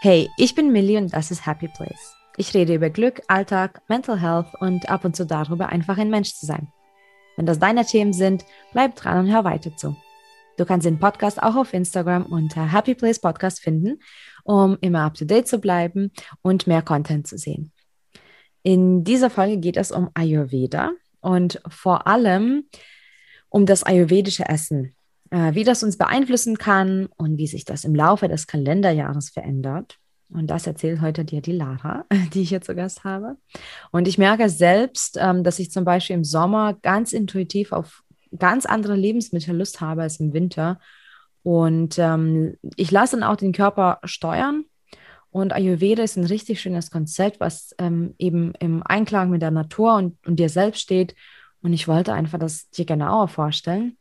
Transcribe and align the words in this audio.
Hey, 0.00 0.30
ich 0.36 0.54
bin 0.54 0.70
Millie 0.70 0.96
und 0.96 1.12
das 1.12 1.32
ist 1.32 1.44
Happy 1.44 1.66
Place. 1.66 2.14
Ich 2.36 2.54
rede 2.54 2.72
über 2.72 2.88
Glück, 2.88 3.20
Alltag, 3.26 3.82
Mental 3.88 4.20
Health 4.20 4.46
und 4.60 4.88
ab 4.88 5.04
und 5.04 5.16
zu 5.16 5.26
darüber, 5.26 5.70
einfach 5.70 5.98
ein 5.98 6.08
Mensch 6.08 6.34
zu 6.34 6.46
sein. 6.46 6.68
Wenn 7.36 7.46
das 7.46 7.58
deine 7.58 7.84
Themen 7.84 8.12
sind, 8.12 8.44
bleib 8.72 8.94
dran 8.94 9.18
und 9.18 9.32
hör 9.32 9.42
weiter 9.42 9.76
zu. 9.76 9.96
Du 10.56 10.64
kannst 10.64 10.86
den 10.86 11.00
Podcast 11.00 11.42
auch 11.42 11.56
auf 11.56 11.74
Instagram 11.74 12.26
unter 12.26 12.72
Happy 12.72 12.94
Place 12.94 13.18
Podcast 13.18 13.58
finden, 13.58 13.98
um 14.44 14.78
immer 14.82 15.00
up 15.00 15.14
to 15.14 15.24
date 15.24 15.48
zu 15.48 15.58
bleiben 15.58 16.12
und 16.42 16.68
mehr 16.68 16.82
Content 16.82 17.26
zu 17.26 17.36
sehen. 17.36 17.72
In 18.62 19.02
dieser 19.02 19.30
Folge 19.30 19.58
geht 19.58 19.76
es 19.76 19.90
um 19.90 20.10
Ayurveda 20.14 20.92
und 21.20 21.60
vor 21.68 22.06
allem 22.06 22.68
um 23.48 23.66
das 23.66 23.82
ayurvedische 23.82 24.48
Essen 24.48 24.94
äh, 25.30 25.54
wie 25.54 25.64
das 25.64 25.82
uns 25.82 25.98
beeinflussen 25.98 26.58
kann 26.58 27.08
und 27.16 27.38
wie 27.38 27.46
sich 27.46 27.64
das 27.64 27.84
im 27.84 27.94
Laufe 27.94 28.28
des 28.28 28.46
Kalenderjahres 28.46 29.30
verändert. 29.30 29.98
Und 30.30 30.48
das 30.48 30.66
erzählt 30.66 31.00
heute 31.00 31.24
dir 31.24 31.40
die 31.40 31.52
Lara, 31.52 32.04
die 32.34 32.42
ich 32.42 32.50
hier 32.50 32.60
zu 32.60 32.74
Gast 32.74 33.04
habe. 33.04 33.36
Und 33.90 34.08
ich 34.08 34.18
merke 34.18 34.48
selbst, 34.48 35.18
ähm, 35.20 35.42
dass 35.44 35.58
ich 35.58 35.70
zum 35.70 35.84
Beispiel 35.84 36.16
im 36.16 36.24
Sommer 36.24 36.74
ganz 36.74 37.12
intuitiv 37.12 37.72
auf 37.72 38.02
ganz 38.38 38.66
andere 38.66 38.94
Lebensmittel 38.94 39.56
Lust 39.56 39.80
habe 39.80 40.02
als 40.02 40.20
im 40.20 40.32
Winter. 40.32 40.78
Und 41.42 41.98
ähm, 41.98 42.56
ich 42.76 42.90
lasse 42.90 43.16
dann 43.16 43.22
auch 43.22 43.36
den 43.36 43.52
Körper 43.52 44.00
steuern. 44.04 44.64
Und 45.30 45.52
Ayurveda 45.52 46.02
ist 46.02 46.16
ein 46.16 46.24
richtig 46.24 46.60
schönes 46.60 46.90
Konzept, 46.90 47.40
was 47.40 47.74
ähm, 47.78 48.14
eben 48.18 48.54
im 48.60 48.82
Einklang 48.82 49.30
mit 49.30 49.42
der 49.42 49.50
Natur 49.50 49.94
und, 49.96 50.16
und 50.26 50.36
dir 50.36 50.48
selbst 50.48 50.80
steht. 50.80 51.14
Und 51.62 51.72
ich 51.72 51.88
wollte 51.88 52.12
einfach 52.12 52.38
das 52.38 52.70
dir 52.70 52.84
genauer 52.84 53.28
vorstellen. 53.28 53.96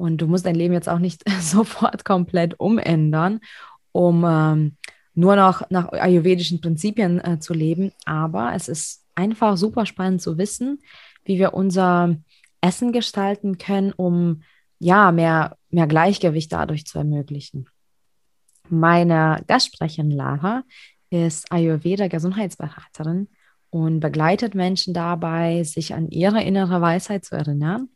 Und 0.00 0.16
du 0.16 0.26
musst 0.26 0.46
dein 0.46 0.54
Leben 0.54 0.72
jetzt 0.72 0.88
auch 0.88 0.98
nicht 0.98 1.28
sofort 1.40 2.06
komplett 2.06 2.58
umändern, 2.58 3.40
um 3.92 4.24
ähm, 4.26 4.76
nur 5.12 5.36
noch 5.36 5.68
nach 5.68 5.92
ayurvedischen 5.92 6.62
Prinzipien 6.62 7.22
äh, 7.22 7.38
zu 7.38 7.52
leben. 7.52 7.92
Aber 8.06 8.54
es 8.54 8.68
ist 8.68 9.04
einfach 9.14 9.58
super 9.58 9.84
spannend 9.84 10.22
zu 10.22 10.38
wissen, 10.38 10.80
wie 11.24 11.38
wir 11.38 11.52
unser 11.52 12.16
Essen 12.62 12.92
gestalten 12.92 13.58
können, 13.58 13.92
um 13.92 14.42
ja 14.78 15.12
mehr, 15.12 15.58
mehr 15.68 15.86
Gleichgewicht 15.86 16.50
dadurch 16.50 16.86
zu 16.86 16.96
ermöglichen. 16.96 17.68
Meine 18.70 19.44
Gastsprecherin 19.48 20.12
Lara 20.12 20.62
ist 21.10 21.52
Ayurveda-Gesundheitsberaterin 21.52 23.28
und 23.68 24.00
begleitet 24.00 24.54
Menschen 24.54 24.94
dabei, 24.94 25.62
sich 25.62 25.92
an 25.92 26.08
ihre 26.08 26.42
innere 26.42 26.80
Weisheit 26.80 27.26
zu 27.26 27.34
erinnern 27.34 27.90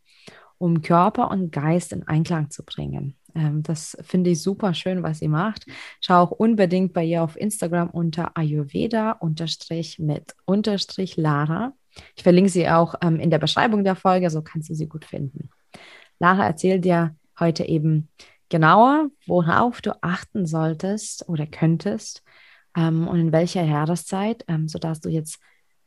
um 0.58 0.82
Körper 0.82 1.30
und 1.30 1.52
Geist 1.52 1.92
in 1.92 2.06
Einklang 2.06 2.50
zu 2.50 2.64
bringen. 2.64 3.16
Ähm, 3.34 3.62
das 3.62 3.96
finde 4.02 4.30
ich 4.30 4.42
super 4.42 4.74
schön, 4.74 5.02
was 5.02 5.18
sie 5.18 5.28
macht. 5.28 5.66
Schau 6.00 6.22
auch 6.22 6.30
unbedingt 6.30 6.92
bei 6.92 7.04
ihr 7.04 7.22
auf 7.22 7.36
Instagram 7.36 7.90
unter 7.90 8.36
Ayurveda 8.36 9.12
unterstrich 9.12 9.98
mit 9.98 10.34
unterstrich 10.44 11.16
Lara. 11.16 11.72
Ich 12.16 12.22
verlinke 12.22 12.50
sie 12.50 12.68
auch 12.68 12.94
ähm, 13.02 13.20
in 13.20 13.30
der 13.30 13.38
Beschreibung 13.38 13.84
der 13.84 13.96
Folge, 13.96 14.30
so 14.30 14.42
kannst 14.42 14.70
du 14.70 14.74
sie 14.74 14.88
gut 14.88 15.04
finden. 15.04 15.50
Lara 16.18 16.46
erzählt 16.46 16.84
dir 16.84 17.16
heute 17.38 17.64
eben 17.64 18.08
genauer, 18.48 19.10
worauf 19.26 19.80
du 19.80 19.96
achten 20.02 20.46
solltest 20.46 21.28
oder 21.28 21.46
könntest 21.46 22.22
ähm, 22.76 23.08
und 23.08 23.18
in 23.18 23.32
welcher 23.32 23.64
Jahreszeit, 23.64 24.44
sodass 24.66 25.00
du 25.00 25.08
jetzt 25.08 25.40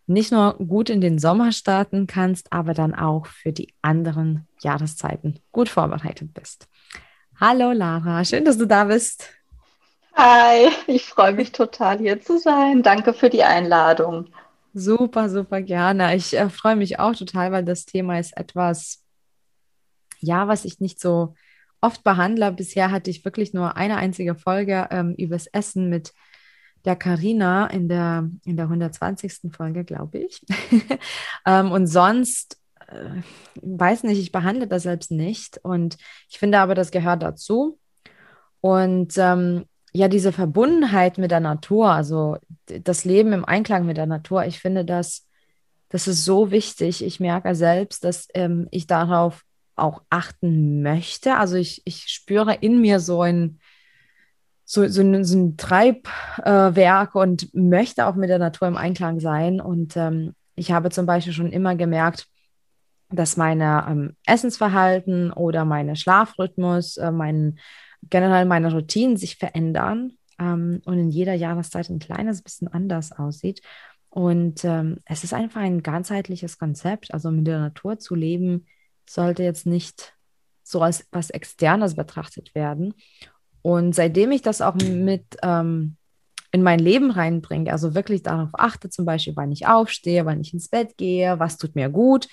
nicht 0.08 0.32
nur 0.32 0.56
gut 0.56 0.90
in 0.90 1.02
den 1.02 1.20
Sommer 1.20 1.52
starten 1.52 2.08
kannst, 2.08 2.52
aber 2.52 2.74
dann 2.74 2.96
auch 2.96 3.28
für 3.28 3.52
die 3.52 3.74
anderen 3.82 4.48
Jahreszeiten 4.62 5.40
gut 5.52 5.70
vorbereitet 5.70 6.34
bist. 6.34 6.68
Hallo 7.40 7.72
Lara, 7.72 8.24
schön, 8.26 8.46
dass 8.46 8.58
du 8.58 8.66
da 8.66 8.86
bist. 8.86 9.30
Hi, 10.16 10.70
ich 10.88 11.06
freue 11.06 11.34
mich 11.34 11.52
total 11.52 12.00
hier 12.00 12.20
zu 12.20 12.40
sein. 12.40 12.82
Danke 12.82 13.14
für 13.14 13.30
die 13.30 13.44
Einladung. 13.44 14.30
Super, 14.74 15.30
super 15.30 15.62
gerne. 15.62 16.16
Ich 16.16 16.36
äh, 16.36 16.50
freue 16.50 16.76
mich 16.76 17.00
auch 17.00 17.16
total, 17.16 17.52
weil 17.52 17.64
das 17.64 17.86
Thema 17.86 18.20
ist 18.20 18.36
etwas, 18.36 19.04
ja, 20.20 20.48
was 20.48 20.66
ich 20.66 20.80
nicht 20.80 21.00
so 21.00 21.36
oft 21.82 22.04
behandle. 22.04 22.52
Bisher 22.52 22.92
hatte 22.92 23.12
ich 23.12 23.26
wirklich 23.26 23.54
nur 23.54 23.76
eine 23.76 23.98
einzige 23.98 24.36
Folge 24.36 24.88
ähm, 24.90 25.14
übers 25.18 25.48
Essen 25.48 25.90
mit 25.90 26.14
der 26.88 26.96
Karina 26.96 27.68
in 27.68 27.90
der, 27.90 28.30
in 28.46 28.56
der 28.56 28.66
120. 28.66 29.52
Folge, 29.52 29.84
glaube 29.84 30.20
ich. 30.20 30.42
ähm, 31.46 31.72
und 31.72 31.86
sonst, 31.88 32.60
äh, 32.88 33.22
weiß 33.62 34.04
nicht, 34.04 34.20
ich 34.20 34.32
behandle 34.32 34.68
das 34.68 34.84
selbst 34.84 35.12
nicht. 35.12 35.60
Und 35.64 35.98
ich 36.30 36.40
finde 36.40 36.60
aber, 36.60 36.74
das 36.74 36.92
gehört 36.92 37.22
dazu. 37.22 37.78
Und 38.62 39.14
ähm, 39.18 39.66
ja, 39.92 40.08
diese 40.08 40.32
Verbundenheit 40.32 41.18
mit 41.18 41.32
der 41.32 41.42
Natur, 41.42 41.92
also 41.92 42.38
das 42.66 43.04
Leben 43.04 43.34
im 43.34 43.46
Einklang 43.46 43.86
mit 43.86 43.98
der 43.98 44.06
Natur, 44.06 44.46
ich 44.46 44.60
finde 44.60 44.86
das, 44.86 45.28
das 45.90 46.08
ist 46.08 46.24
so 46.24 46.52
wichtig. 46.52 47.04
Ich 47.04 47.20
merke 47.20 47.54
selbst, 47.54 48.04
dass 48.04 48.28
ähm, 48.34 48.68
ich 48.72 48.88
darauf 48.88 49.44
auch 49.76 50.02
achten 50.10 50.82
möchte. 50.82 51.36
Also 51.36 51.56
ich, 51.56 51.82
ich 51.86 52.08
spüre 52.08 52.56
in 52.56 52.80
mir 52.80 53.00
so 53.00 53.22
ein, 53.22 53.60
so, 54.70 54.86
so, 54.90 55.02
ein, 55.02 55.24
so 55.24 55.38
ein 55.38 55.56
Treibwerk 55.56 57.16
äh, 57.16 57.18
und 57.18 57.54
möchte 57.56 58.06
auch 58.06 58.16
mit 58.16 58.30
der 58.30 58.38
Natur 58.38 58.68
im 58.68 58.76
Einklang 58.76 59.22
sein. 59.22 59.62
Und 59.62 59.96
ähm, 59.96 60.36
ich 60.56 60.74
habe 60.74 60.90
zum 60.90 61.06
Beispiel 61.06 61.32
schon 61.32 61.54
immer 61.54 61.76
gemerkt, 61.76 62.28
dass 63.10 63.38
meine 63.38 63.86
ähm, 63.90 64.18
Essensverhalten 64.26 65.32
oder 65.32 65.64
meine 65.64 65.96
Schlafrhythmus, 65.96 66.98
äh, 66.98 67.12
mein, 67.12 67.60
generell 68.10 68.44
meine 68.44 68.74
Routinen 68.74 69.16
sich 69.16 69.38
verändern 69.38 70.18
ähm, 70.38 70.82
und 70.84 71.00
in 71.00 71.12
jeder 71.12 71.34
Jahreszeit 71.34 71.90
ein 71.90 72.00
kleines 72.00 72.42
bisschen 72.42 72.68
anders 72.68 73.14
aussieht. 73.14 73.62
Und 74.10 74.66
ähm, 74.66 74.98
es 75.06 75.24
ist 75.24 75.34
einfach 75.34 75.62
ein 75.62 75.82
ganzheitliches 75.82 76.58
Konzept. 76.58 77.14
Also 77.14 77.32
mit 77.32 77.48
der 77.48 77.60
Natur 77.60 78.00
zu 78.00 78.16
leben, 78.16 78.66
sollte 79.10 79.44
jetzt 79.44 79.66
nicht 79.66 80.14
so 80.62 80.82
als 80.82 81.08
was 81.12 81.30
Externes 81.30 81.96
betrachtet 81.96 82.54
werden. 82.54 82.94
Und 83.68 83.94
seitdem 83.94 84.32
ich 84.32 84.42
das 84.42 84.62
auch 84.62 84.76
mit 84.76 85.26
ähm, 85.44 85.98
in 86.54 86.64
mein 86.64 86.80
Leben 86.80 87.12
reinbringe, 87.12 87.70
also 87.70 87.96
wirklich 87.96 88.24
darauf 88.24 88.52
achte, 88.54 88.90
zum 88.90 89.04
Beispiel, 89.04 89.36
wann 89.36 89.52
ich 89.52 89.68
aufstehe, 89.68 90.26
wann 90.26 90.40
ich 90.40 90.54
ins 90.54 90.70
Bett 90.70 90.96
gehe, 90.96 91.38
was 91.38 91.58
tut 91.58 91.76
mir 91.76 91.90
gut. 91.90 92.30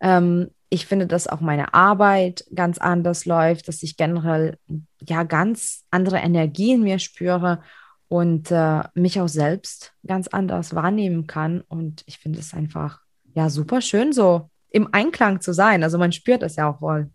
Ähm, 0.00 0.50
ich 0.68 0.84
finde, 0.84 1.06
dass 1.06 1.28
auch 1.28 1.40
meine 1.40 1.72
Arbeit 1.72 2.44
ganz 2.54 2.76
anders 2.76 3.24
läuft, 3.24 3.68
dass 3.68 3.82
ich 3.82 3.96
generell 3.96 4.58
ja 5.00 5.22
ganz 5.22 5.86
andere 5.90 6.18
Energie 6.18 6.72
in 6.72 6.82
mir 6.82 6.98
spüre 6.98 7.62
und 8.08 8.50
äh, 8.50 8.82
mich 8.92 9.18
auch 9.18 9.28
selbst 9.28 9.94
ganz 10.06 10.28
anders 10.28 10.74
wahrnehmen 10.74 11.26
kann. 11.26 11.62
Und 11.62 12.02
ich 12.04 12.18
finde 12.18 12.40
es 12.40 12.52
einfach 12.52 13.00
ja 13.32 13.48
super 13.48 13.80
schön, 13.80 14.12
so 14.12 14.50
im 14.68 14.92
Einklang 14.92 15.40
zu 15.40 15.54
sein. 15.54 15.82
Also 15.82 15.96
man 15.96 16.12
spürt 16.12 16.42
es 16.42 16.56
ja 16.56 16.68
auch 16.68 16.82
wohl. 16.82 17.08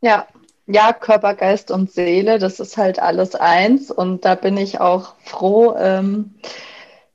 Ja, 0.00 0.26
ja, 0.66 0.92
Körper, 0.92 1.34
Geist 1.34 1.70
und 1.70 1.92
Seele, 1.92 2.38
das 2.38 2.60
ist 2.60 2.76
halt 2.76 2.98
alles 2.98 3.34
eins. 3.34 3.90
Und 3.90 4.24
da 4.24 4.34
bin 4.34 4.56
ich 4.56 4.80
auch 4.80 5.14
froh, 5.20 5.76
ähm, 5.78 6.34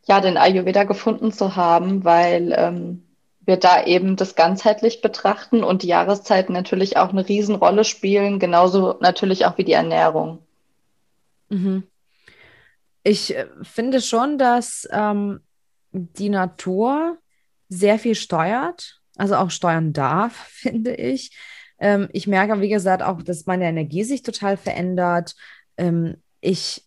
ja, 0.05 0.21
den 0.21 0.37
Ayurveda 0.37 0.85
gefunden 0.85 1.31
zu 1.31 1.55
haben, 1.55 2.03
weil 2.03 2.53
ähm, 2.57 3.03
wir 3.45 3.57
da 3.57 3.83
eben 3.85 4.15
das 4.15 4.35
ganzheitlich 4.35 5.01
betrachten 5.01 5.63
und 5.63 5.83
die 5.83 5.87
Jahreszeiten 5.87 6.53
natürlich 6.53 6.97
auch 6.97 7.09
eine 7.09 7.27
Riesenrolle 7.27 7.83
spielen, 7.83 8.39
genauso 8.39 8.97
natürlich 9.01 9.45
auch 9.45 9.57
wie 9.57 9.63
die 9.63 9.73
Ernährung. 9.73 10.39
Mhm. 11.49 11.83
Ich 13.03 13.35
äh, 13.35 13.47
finde 13.63 13.99
schon, 14.01 14.37
dass 14.37 14.87
ähm, 14.91 15.41
die 15.91 16.29
Natur 16.29 17.17
sehr 17.67 17.99
viel 17.99 18.15
steuert, 18.15 19.01
also 19.17 19.35
auch 19.35 19.51
steuern 19.51 19.91
darf, 19.91 20.35
finde 20.47 20.95
ich. 20.95 21.35
Ähm, 21.81 22.07
ich 22.13 22.27
merke, 22.27 22.61
wie 22.61 22.69
gesagt, 22.69 23.03
auch, 23.03 23.21
dass 23.21 23.45
meine 23.45 23.65
Energie 23.65 24.03
sich 24.03 24.21
total 24.21 24.55
verändert. 24.55 25.35
Ähm, 25.77 26.15
ich 26.39 26.83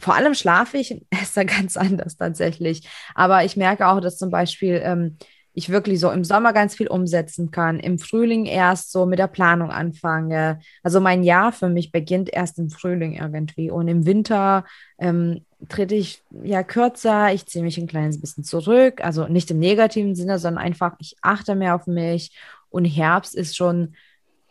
vor 0.00 0.14
allem 0.14 0.34
schlafe 0.34 0.78
ich, 0.78 1.00
esse 1.10 1.44
ganz 1.44 1.76
anders 1.76 2.16
tatsächlich. 2.16 2.88
Aber 3.14 3.44
ich 3.44 3.56
merke 3.56 3.86
auch, 3.86 4.00
dass 4.00 4.18
zum 4.18 4.30
Beispiel 4.30 4.80
ähm, 4.82 5.16
ich 5.52 5.68
wirklich 5.68 6.00
so 6.00 6.10
im 6.10 6.24
Sommer 6.24 6.52
ganz 6.52 6.76
viel 6.76 6.86
umsetzen 6.86 7.50
kann, 7.50 7.80
im 7.80 7.98
Frühling 7.98 8.46
erst 8.46 8.92
so 8.92 9.04
mit 9.04 9.18
der 9.18 9.26
Planung 9.26 9.70
anfange. 9.70 10.60
Also 10.82 11.00
mein 11.00 11.22
Jahr 11.22 11.52
für 11.52 11.68
mich 11.68 11.92
beginnt 11.92 12.32
erst 12.32 12.58
im 12.58 12.70
Frühling 12.70 13.14
irgendwie 13.14 13.70
und 13.70 13.88
im 13.88 14.06
Winter 14.06 14.64
ähm, 14.98 15.44
trete 15.68 15.96
ich 15.96 16.22
ja 16.42 16.62
kürzer, 16.62 17.34
ich 17.34 17.46
ziehe 17.46 17.64
mich 17.64 17.78
ein 17.78 17.88
kleines 17.88 18.20
bisschen 18.20 18.44
zurück, 18.44 19.04
also 19.04 19.26
nicht 19.26 19.50
im 19.50 19.58
negativen 19.58 20.14
Sinne, 20.14 20.38
sondern 20.38 20.64
einfach, 20.64 20.94
ich 20.98 21.16
achte 21.20 21.56
mehr 21.56 21.74
auf 21.74 21.86
mich 21.86 22.32
und 22.70 22.84
Herbst 22.84 23.34
ist 23.34 23.56
schon 23.56 23.94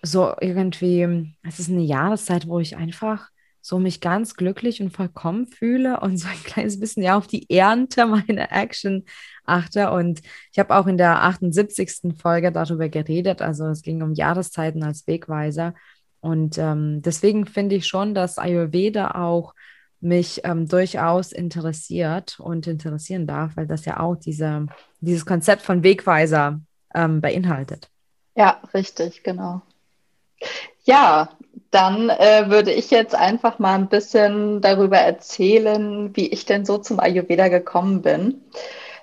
so 0.01 0.33
irgendwie, 0.39 1.33
es 1.43 1.59
ist 1.59 1.69
eine 1.69 1.81
Jahreszeit, 1.83 2.47
wo 2.47 2.59
ich 2.59 2.77
einfach 2.77 3.29
so 3.61 3.77
mich 3.77 4.01
ganz 4.01 4.35
glücklich 4.35 4.81
und 4.81 4.91
vollkommen 4.91 5.47
fühle 5.47 5.99
und 5.99 6.17
so 6.17 6.27
ein 6.27 6.43
kleines 6.43 6.79
bisschen 6.79 7.03
ja 7.03 7.17
auf 7.17 7.27
die 7.27 7.49
Ernte 7.49 8.05
meiner 8.05 8.51
Action 8.51 9.05
achte. 9.45 9.91
Und 9.91 10.21
ich 10.51 10.59
habe 10.59 10.75
auch 10.75 10.87
in 10.87 10.97
der 10.97 11.23
78. 11.23 12.15
Folge 12.21 12.51
darüber 12.51 12.89
geredet. 12.89 13.41
Also 13.41 13.67
es 13.67 13.81
ging 13.81 14.01
um 14.01 14.13
Jahreszeiten 14.13 14.83
als 14.83 15.07
Wegweiser. 15.07 15.73
Und 16.21 16.57
ähm, 16.57 17.01
deswegen 17.01 17.45
finde 17.45 17.75
ich 17.75 17.87
schon, 17.87 18.13
dass 18.13 18.37
Ayurveda 18.37 19.11
auch 19.11 19.53
mich 20.01 20.41
ähm, 20.45 20.67
durchaus 20.67 21.31
interessiert 21.31 22.39
und 22.39 22.67
interessieren 22.67 23.27
darf, 23.27 23.57
weil 23.57 23.67
das 23.67 23.85
ja 23.85 23.99
auch 23.99 24.15
diese, 24.15 24.65
dieses 25.01 25.25
Konzept 25.25 25.61
von 25.61 25.83
Wegweiser 25.83 26.61
ähm, 26.93 27.21
beinhaltet. 27.21 27.89
Ja, 28.35 28.61
richtig, 28.73 29.23
genau. 29.23 29.61
Ja, 30.83 31.29
dann 31.71 32.09
äh, 32.09 32.49
würde 32.49 32.71
ich 32.71 32.89
jetzt 32.91 33.13
einfach 33.15 33.59
mal 33.59 33.75
ein 33.75 33.89
bisschen 33.89 34.61
darüber 34.61 34.97
erzählen, 34.97 36.15
wie 36.15 36.27
ich 36.27 36.45
denn 36.45 36.65
so 36.65 36.77
zum 36.79 36.99
Ayurveda 36.99 37.47
gekommen 37.47 38.01
bin. 38.01 38.41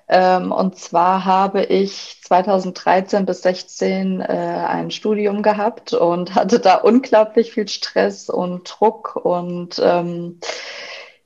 Ähm, 0.08 0.52
und 0.52 0.76
zwar 0.78 1.24
habe 1.24 1.64
ich 1.64 2.20
2013 2.22 3.26
bis 3.26 3.42
16 3.42 4.20
äh, 4.20 4.24
ein 4.24 4.90
Studium 4.90 5.42
gehabt 5.42 5.92
und 5.94 6.34
hatte 6.34 6.60
da 6.60 6.76
unglaublich 6.76 7.52
viel 7.52 7.68
Stress 7.68 8.30
und 8.30 8.64
Druck 8.68 9.16
und 9.16 9.80
ähm, 9.82 10.40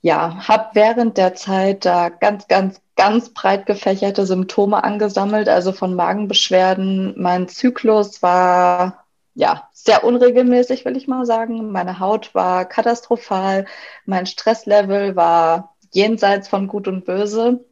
ja, 0.02 0.48
habe 0.48 0.70
während 0.74 1.18
der 1.18 1.34
Zeit 1.34 1.84
da 1.84 2.08
ganz, 2.08 2.48
ganz, 2.48 2.80
ganz 2.96 3.30
breit 3.34 3.66
gefächerte 3.66 4.24
Symptome 4.26 4.82
angesammelt, 4.82 5.48
also 5.48 5.72
von 5.72 5.94
Magenbeschwerden. 5.94 7.14
Mein 7.18 7.48
Zyklus 7.48 8.22
war 8.22 9.04
ja 9.35 9.69
sehr 9.73 10.05
unregelmäßig, 10.05 10.85
will 10.85 10.97
ich 10.97 11.09
mal 11.09 11.27
sagen. 11.27 11.73
Meine 11.73 12.00
Haut 12.00 12.35
war 12.35 12.65
katastrophal, 12.65 13.67
mein 14.05 14.27
Stresslevel 14.27 15.17
war 15.17 15.77
jenseits 15.93 16.49
von 16.49 16.69
Gut 16.69 16.88
und 16.88 17.05
Böse. 17.05 17.65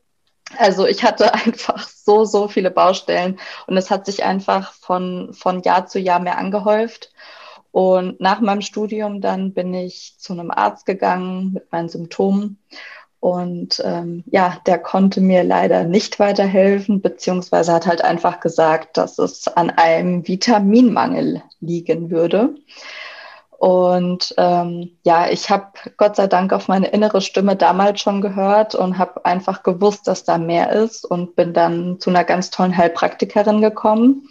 Also 0.57 0.87
ich 0.87 1.05
hatte 1.05 1.35
einfach 1.35 1.89
so, 1.89 2.25
so 2.25 2.49
viele 2.49 2.71
Baustellen 2.71 3.39
und 3.67 3.77
es 3.77 3.91
hat 3.91 4.07
sich 4.07 4.25
einfach 4.25 4.73
von, 4.73 5.33
von 5.35 5.63
Jahr 5.63 5.87
zu 5.87 5.99
Jahr 5.99 6.21
mehr 6.21 6.39
angehäuft. 6.39 7.13
Und 7.71 8.19
nach 8.21 8.41
meinem 8.41 8.63
Studium 8.63 9.21
dann 9.21 9.53
bin 9.53 9.75
ich 9.75 10.17
zu 10.19 10.33
einem 10.33 10.51
Arzt 10.51 10.87
gegangen 10.87 11.53
mit 11.53 11.71
meinen 11.71 11.89
Symptomen. 11.89 12.59
Und 13.21 13.83
ähm, 13.85 14.23
ja, 14.27 14.59
der 14.67 14.79
konnte 14.79 15.21
mir 15.21 15.43
leider 15.43 15.85
nicht 15.85 16.21
weiterhelfen, 16.21 17.01
beziehungsweise 17.01 17.73
hat 17.73 17.87
halt 17.87 18.03
einfach 18.03 18.39
gesagt, 18.41 18.97
dass 18.97 19.19
es 19.19 19.49
an 19.49 19.71
einem 19.71 20.27
Vitaminmangel 20.27 21.43
liegen 21.61 22.11
würde. 22.11 22.55
Und 23.59 24.35
ähm, 24.39 24.97
ja, 25.03 25.29
ich 25.29 25.51
habe 25.51 25.67
Gott 25.97 26.15
sei 26.15 26.29
Dank 26.29 26.53
auf 26.53 26.69
meine 26.69 26.87
innere 26.89 27.21
Stimme 27.21 27.57
damals 27.57 28.01
schon 28.01 28.21
gehört 28.21 28.77
und 28.77 28.99
habe 28.99 29.25
einfach 29.25 29.65
gewusst, 29.65 30.07
dass 30.07 30.23
da 30.23 30.39
mehr 30.39 30.71
ist 30.71 31.05
und 31.05 31.35
bin 31.35 31.53
dann 31.55 31.99
zu 31.99 32.11
einer 32.11 32.23
ganz 32.23 32.51
tollen 32.51 32.77
Heilpraktikerin 32.77 33.61
gekommen. 33.61 34.29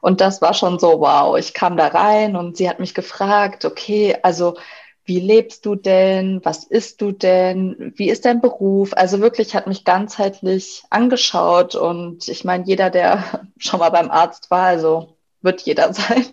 Und 0.00 0.20
das 0.20 0.42
war 0.42 0.54
schon 0.54 0.80
so, 0.80 1.00
wow, 1.00 1.38
ich 1.38 1.54
kam 1.54 1.76
da 1.76 1.86
rein 1.86 2.34
und 2.34 2.56
sie 2.56 2.68
hat 2.68 2.80
mich 2.80 2.94
gefragt, 2.94 3.64
okay, 3.64 4.16
also 4.22 4.56
wie 5.04 5.20
lebst 5.20 5.66
du 5.66 5.74
denn? 5.74 6.40
Was 6.44 6.64
isst 6.64 7.00
du 7.00 7.12
denn? 7.12 7.92
Wie 7.96 8.08
ist 8.08 8.24
dein 8.24 8.40
Beruf? 8.40 8.92
Also 8.94 9.20
wirklich 9.20 9.54
hat 9.54 9.66
mich 9.66 9.84
ganzheitlich 9.84 10.82
angeschaut 10.90 11.74
und 11.74 12.26
ich 12.28 12.44
meine, 12.44 12.64
jeder, 12.64 12.90
der 12.90 13.42
schon 13.58 13.80
mal 13.80 13.90
beim 13.90 14.10
Arzt 14.10 14.50
war, 14.50 14.66
also 14.66 15.16
wird 15.42 15.60
jeder 15.60 15.92
sein, 15.92 16.24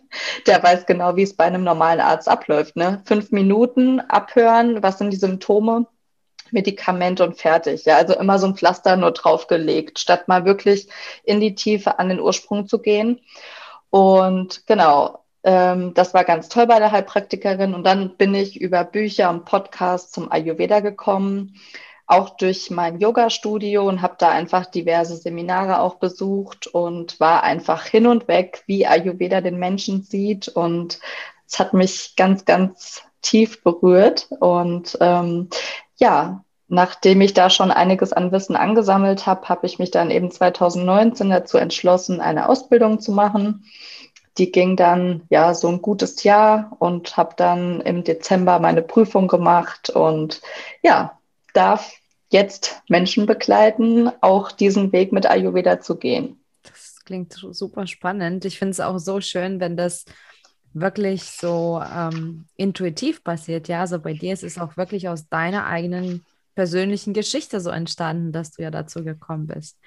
der 0.48 0.64
weiß 0.64 0.86
genau, 0.86 1.16
wie 1.18 1.24
es 1.24 1.36
bei 1.36 1.44
einem 1.46 1.64
normalen 1.64 2.00
Arzt 2.00 2.30
abläuft. 2.30 2.78
Ne? 2.78 3.02
Fünf 3.06 3.32
Minuten 3.32 4.00
abhören, 4.00 4.82
was 4.82 4.98
sind 4.98 5.12
die 5.12 5.18
Symptome, 5.18 5.88
Medikament 6.52 7.20
und 7.22 7.38
fertig. 7.38 7.86
Ja, 7.86 7.98
also 7.98 8.14
immer 8.14 8.40
so 8.40 8.48
ein 8.48 8.56
Pflaster 8.56 8.96
nur 8.96 9.12
draufgelegt, 9.12 10.00
statt 10.00 10.28
mal 10.28 10.46
wirklich 10.46 10.88
in 11.24 11.40
die 11.42 11.56
Tiefe 11.56 12.00
an 12.00 12.10
den 12.10 12.20
Ursprung 12.22 12.68
zu 12.68 12.80
gehen. 12.80 13.20
Und 13.90 14.66
genau, 14.68 15.21
ähm, 15.44 15.94
das 15.94 16.14
war 16.14 16.24
ganz 16.24 16.50
toll 16.50 16.68
bei 16.68 16.80
der 16.80 16.92
Heilpraktikerin. 16.92 17.74
Und 17.74 17.84
dann 17.84 18.18
bin 18.18 18.34
ich 18.34 18.60
über 18.60 18.84
Bücher 18.84 19.30
und 19.30 19.46
Podcasts 19.46 20.12
zum 20.12 20.32
Ayurveda 20.32 20.80
gekommen 20.80 21.56
auch 22.12 22.32
durch 22.32 22.70
mein 22.70 23.00
Yoga-Studio 23.00 23.88
und 23.88 24.02
habe 24.02 24.16
da 24.20 24.30
einfach 24.30 24.66
diverse 24.66 25.16
Seminare 25.16 25.80
auch 25.80 25.96
besucht 25.96 26.68
und 26.68 27.18
war 27.22 27.44
einfach 27.44 27.86
hin 27.86 28.06
und 28.06 28.28
weg, 28.28 28.64
wie 28.68 28.86
Ayurveda 28.86 29.40
den 29.40 29.58
Menschen 29.58 30.04
sieht. 30.04 30.50
Und 30.50 31.00
es 31.48 31.58
hat 31.58 31.74
mich 31.74 32.18
ganz, 32.18 32.44
ganz 32.44 33.04
tief 33.22 33.64
berührt. 33.64 34.28
Und 34.42 34.98
ähm, 35.00 35.48
ja, 35.96 36.44
nachdem 36.68 37.22
ich 37.22 37.34
da 37.34 37.50
schon 37.50 37.72
einiges 37.72 38.12
an 38.12 38.34
Wissen 38.34 38.58
angesammelt 38.58 39.26
habe, 39.26 39.48
habe 39.48 39.66
ich 39.66 39.80
mich 39.80 39.92
dann 39.92 40.12
eben 40.12 40.32
2019 40.32 41.30
dazu 41.30 41.58
entschlossen, 41.58 42.20
eine 42.20 42.50
Ausbildung 42.50 43.00
zu 43.00 43.14
machen. 43.14 43.64
Die 44.42 44.52
ging 44.52 44.76
dann 44.76 45.22
ja 45.30 45.54
so 45.54 45.68
ein 45.68 45.84
gutes 45.84 46.24
Jahr 46.24 46.76
und 46.80 47.16
habe 47.16 47.36
dann 47.38 47.80
im 47.82 48.04
Dezember 48.04 48.58
meine 48.58 48.82
Prüfung 48.82 49.28
gemacht 49.28 49.92
und 49.92 50.42
ja, 50.82 51.20
darf 51.54 51.94
jetzt 52.30 52.82
Menschen 52.90 53.28
begleiten, 53.28 54.10
auch 54.22 54.52
diesen 54.52 54.92
Weg 54.94 55.12
mit 55.12 55.30
Ayurveda 55.30 55.80
zu 55.80 55.96
gehen. 55.96 56.44
Das 56.64 57.02
klingt 57.06 57.34
super 57.34 57.86
spannend. 57.86 58.44
Ich 58.46 58.58
finde 58.58 58.72
es 58.72 58.80
auch 58.80 58.98
so 58.98 59.22
schön, 59.22 59.60
wenn 59.60 59.78
das 59.78 60.06
wirklich 60.74 61.22
so 61.26 61.80
ähm, 61.96 62.46
intuitiv 62.56 63.24
passiert. 63.24 63.68
Ja, 63.68 63.82
also 63.82 64.00
bei 64.00 64.14
dir 64.14 64.34
ist 64.34 64.44
es 64.44 64.58
auch 64.58 64.76
wirklich 64.76 65.08
aus 65.08 65.30
deiner 65.30 65.68
eigenen 65.68 66.26
persönlichen 66.56 67.14
Geschichte 67.14 67.62
so 67.62 67.70
entstanden, 67.70 68.32
dass 68.32 68.54
du 68.54 68.64
ja 68.64 68.72
dazu 68.72 69.04
gekommen 69.04 69.46
bist. 69.46 69.78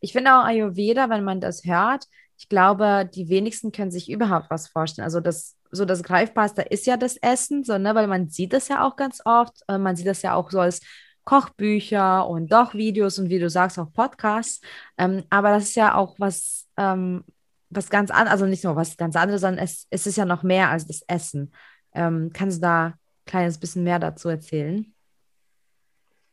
Ich 0.00 0.12
finde 0.12 0.34
auch 0.34 0.44
Ayurveda, 0.44 1.10
wenn 1.10 1.24
man 1.24 1.42
das 1.42 1.64
hört, 1.66 2.06
ich 2.38 2.48
glaube, 2.48 3.08
die 3.12 3.28
wenigsten 3.28 3.72
können 3.72 3.90
sich 3.90 4.10
überhaupt 4.10 4.50
was 4.50 4.68
vorstellen. 4.68 5.04
Also 5.04 5.20
das 5.20 5.56
so 5.70 5.84
das 5.84 6.02
Greifbarste 6.02 6.62
ist 6.62 6.86
ja 6.86 6.96
das 6.96 7.16
Essen, 7.16 7.64
so, 7.64 7.78
ne, 7.78 7.94
weil 7.94 8.06
man 8.06 8.28
sieht 8.28 8.52
das 8.52 8.68
ja 8.68 8.86
auch 8.86 8.96
ganz 8.96 9.20
oft. 9.24 9.62
Äh, 9.68 9.78
man 9.78 9.96
sieht 9.96 10.06
das 10.06 10.22
ja 10.22 10.34
auch 10.34 10.50
so 10.50 10.60
als 10.60 10.80
Kochbücher 11.24 12.26
und 12.28 12.52
doch 12.52 12.74
Videos 12.74 13.18
und 13.18 13.30
wie 13.30 13.38
du 13.38 13.50
sagst, 13.50 13.78
auch 13.78 13.92
Podcasts. 13.92 14.60
Ähm, 14.96 15.24
aber 15.30 15.50
das 15.50 15.64
ist 15.64 15.76
ja 15.76 15.94
auch 15.94 16.14
was, 16.18 16.68
ähm, 16.76 17.24
was 17.70 17.90
ganz 17.90 18.10
anderes, 18.10 18.32
also 18.32 18.46
nicht 18.46 18.64
nur 18.64 18.76
was 18.76 18.96
ganz 18.96 19.16
anderes, 19.16 19.40
sondern 19.40 19.64
es, 19.64 19.86
es 19.90 20.06
ist 20.06 20.16
ja 20.16 20.24
noch 20.24 20.42
mehr 20.42 20.70
als 20.70 20.86
das 20.86 21.02
Essen. 21.08 21.52
Ähm, 21.94 22.30
kannst 22.32 22.58
du 22.58 22.62
da 22.62 22.86
ein 22.86 22.94
kleines 23.26 23.58
bisschen 23.58 23.82
mehr 23.84 23.98
dazu 23.98 24.28
erzählen? 24.28 24.94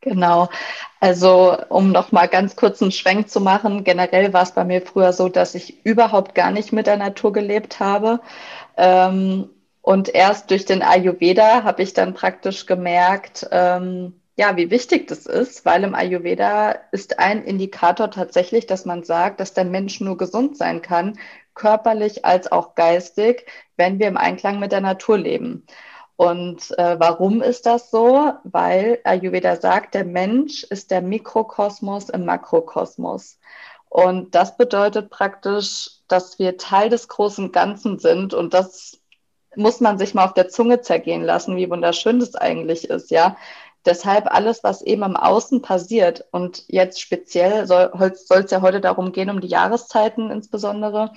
Genau. 0.03 0.49
Also 0.99 1.57
um 1.69 1.91
noch 1.91 2.11
mal 2.11 2.27
ganz 2.27 2.55
kurz 2.57 2.81
einen 2.81 2.91
Schwenk 2.91 3.29
zu 3.29 3.39
machen, 3.39 3.83
generell 3.85 4.33
war 4.33 4.43
es 4.43 4.51
bei 4.51 4.63
mir 4.65 4.81
früher 4.81 5.13
so, 5.13 5.29
dass 5.29 5.55
ich 5.55 5.85
überhaupt 5.85 6.35
gar 6.35 6.51
nicht 6.51 6.73
mit 6.73 6.87
der 6.87 6.97
Natur 6.97 7.31
gelebt 7.31 7.79
habe. 7.79 8.19
Ähm, 8.77 9.49
und 9.81 10.09
erst 10.13 10.51
durch 10.51 10.65
den 10.65 10.81
Ayurveda 10.81 11.63
habe 11.63 11.83
ich 11.83 11.93
dann 11.93 12.13
praktisch 12.13 12.65
gemerkt, 12.65 13.47
ähm, 13.51 14.19
ja, 14.35 14.57
wie 14.57 14.71
wichtig 14.71 15.07
das 15.07 15.25
ist, 15.25 15.65
weil 15.65 15.83
im 15.83 15.95
Ayurveda 15.95 16.71
ist 16.91 17.19
ein 17.19 17.43
Indikator 17.43 18.09
tatsächlich, 18.11 18.65
dass 18.65 18.85
man 18.85 19.03
sagt, 19.03 19.39
dass 19.39 19.53
der 19.53 19.65
Mensch 19.65 20.01
nur 20.01 20.17
gesund 20.17 20.57
sein 20.57 20.81
kann, 20.81 21.17
körperlich 21.53 22.25
als 22.25 22.51
auch 22.51 22.75
geistig, 22.75 23.45
wenn 23.77 23.99
wir 23.99 24.07
im 24.07 24.17
Einklang 24.17 24.59
mit 24.59 24.71
der 24.71 24.81
Natur 24.81 25.17
leben. 25.17 25.65
Und 26.15 26.77
äh, 26.77 26.99
warum 26.99 27.41
ist 27.41 27.65
das 27.65 27.89
so? 27.91 28.33
Weil 28.43 28.99
Ayurveda 29.03 29.55
sagt, 29.55 29.95
der 29.95 30.05
Mensch 30.05 30.63
ist 30.63 30.91
der 30.91 31.01
Mikrokosmos 31.01 32.09
im 32.09 32.25
Makrokosmos. 32.25 33.39
Und 33.89 34.35
das 34.35 34.57
bedeutet 34.57 35.09
praktisch, 35.09 35.99
dass 36.07 36.39
wir 36.39 36.57
Teil 36.57 36.89
des 36.89 37.07
großen 37.07 37.51
Ganzen 37.51 37.99
sind. 37.99 38.33
Und 38.33 38.53
das 38.53 38.99
muss 39.55 39.81
man 39.81 39.97
sich 39.97 40.13
mal 40.13 40.25
auf 40.25 40.33
der 40.33 40.49
Zunge 40.49 40.81
zergehen 40.81 41.23
lassen, 41.23 41.57
wie 41.57 41.69
wunderschön 41.69 42.19
das 42.19 42.35
eigentlich 42.35 42.89
ist, 42.89 43.11
ja. 43.11 43.37
Deshalb 43.85 44.33
alles, 44.33 44.63
was 44.63 44.81
eben 44.81 45.03
im 45.03 45.17
Außen 45.17 45.61
passiert 45.61 46.25
und 46.31 46.63
jetzt 46.69 47.01
speziell 47.01 47.67
soll 47.67 47.91
es 48.13 48.51
ja 48.51 48.61
heute 48.61 48.79
darum 48.79 49.11
gehen, 49.11 49.29
um 49.29 49.41
die 49.41 49.47
Jahreszeiten 49.49 50.31
insbesondere. 50.31 51.11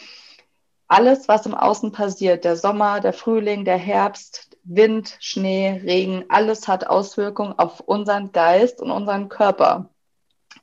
Alles, 0.88 1.28
was 1.28 1.46
im 1.46 1.54
Außen 1.54 1.92
passiert, 1.92 2.44
der 2.44 2.56
Sommer, 2.56 3.00
der 3.00 3.12
Frühling, 3.12 3.64
der 3.64 3.76
Herbst, 3.76 4.55
Wind, 4.68 5.16
Schnee, 5.20 5.80
Regen, 5.84 6.24
alles 6.28 6.68
hat 6.68 6.86
Auswirkungen 6.86 7.58
auf 7.58 7.80
unseren 7.80 8.32
Geist 8.32 8.80
und 8.80 8.90
unseren 8.90 9.28
Körper. 9.28 9.90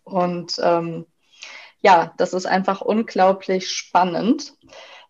Und 0.03 0.60
ähm, 0.62 1.05
ja, 1.81 2.13
das 2.17 2.33
ist 2.33 2.45
einfach 2.45 2.81
unglaublich 2.81 3.69
spannend. 3.69 4.53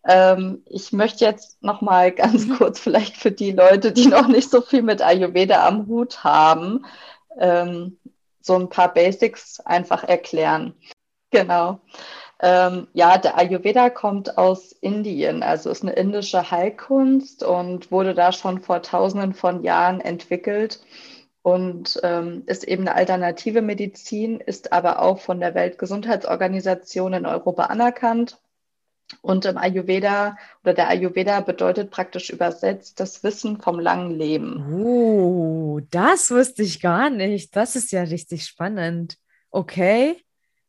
Ähm, 0.06 0.62
ich 0.66 0.92
möchte 0.92 1.24
jetzt 1.24 1.62
noch 1.62 1.80
mal 1.80 2.12
ganz 2.12 2.46
mhm. 2.46 2.56
kurz 2.56 2.78
vielleicht 2.78 3.16
für 3.16 3.32
die 3.32 3.52
Leute, 3.52 3.92
die 3.92 4.06
noch 4.06 4.28
nicht 4.28 4.50
so 4.50 4.60
viel 4.60 4.82
mit 4.82 5.02
Ayurveda 5.02 5.66
am 5.66 5.86
Hut 5.86 6.22
haben, 6.22 6.84
ähm, 7.38 7.98
so 8.40 8.54
ein 8.54 8.68
paar 8.68 8.92
Basics 8.92 9.60
einfach 9.60 10.04
erklären. 10.04 10.74
Genau. 11.30 11.80
Ähm, 12.44 12.88
ja, 12.92 13.16
der 13.16 13.38
Ayurveda 13.38 13.88
kommt 13.90 14.36
aus 14.36 14.72
Indien, 14.72 15.42
also 15.42 15.70
ist 15.70 15.82
eine 15.82 15.92
indische 15.94 16.50
Heilkunst 16.50 17.42
und 17.42 17.90
wurde 17.90 18.14
da 18.14 18.32
schon 18.32 18.60
vor 18.60 18.82
tausenden 18.82 19.32
von 19.32 19.62
Jahren 19.64 20.00
entwickelt 20.02 20.80
und 21.42 21.98
ähm, 22.02 22.42
ist 22.46 22.64
eben 22.64 22.82
eine 22.82 22.96
alternative 22.96 23.62
Medizin, 23.62 24.40
ist 24.40 24.72
aber 24.74 25.00
auch 25.00 25.20
von 25.20 25.40
der 25.40 25.54
Weltgesundheitsorganisation 25.54 27.14
in 27.14 27.26
Europa 27.26 27.64
anerkannt 27.64 28.38
Und 29.22 29.44
im 29.46 29.56
Ayurveda 29.58 30.36
oder 30.62 30.74
der 30.74 30.88
Ayurveda 30.88 31.40
bedeutet 31.40 31.90
praktisch 31.90 32.30
übersetzt 32.30 33.00
das 33.00 33.22
Wissen 33.22 33.60
vom 33.60 33.78
langen 33.80 34.12
Leben. 34.12 34.64
Oh, 34.66 35.80
das 35.90 36.30
wusste 36.30 36.62
ich 36.62 36.80
gar 36.80 37.10
nicht. 37.10 37.54
Das 37.56 37.76
ist 37.76 37.92
ja 37.92 38.02
richtig 38.02 38.46
spannend. 38.46 39.18
Okay. 39.50 40.16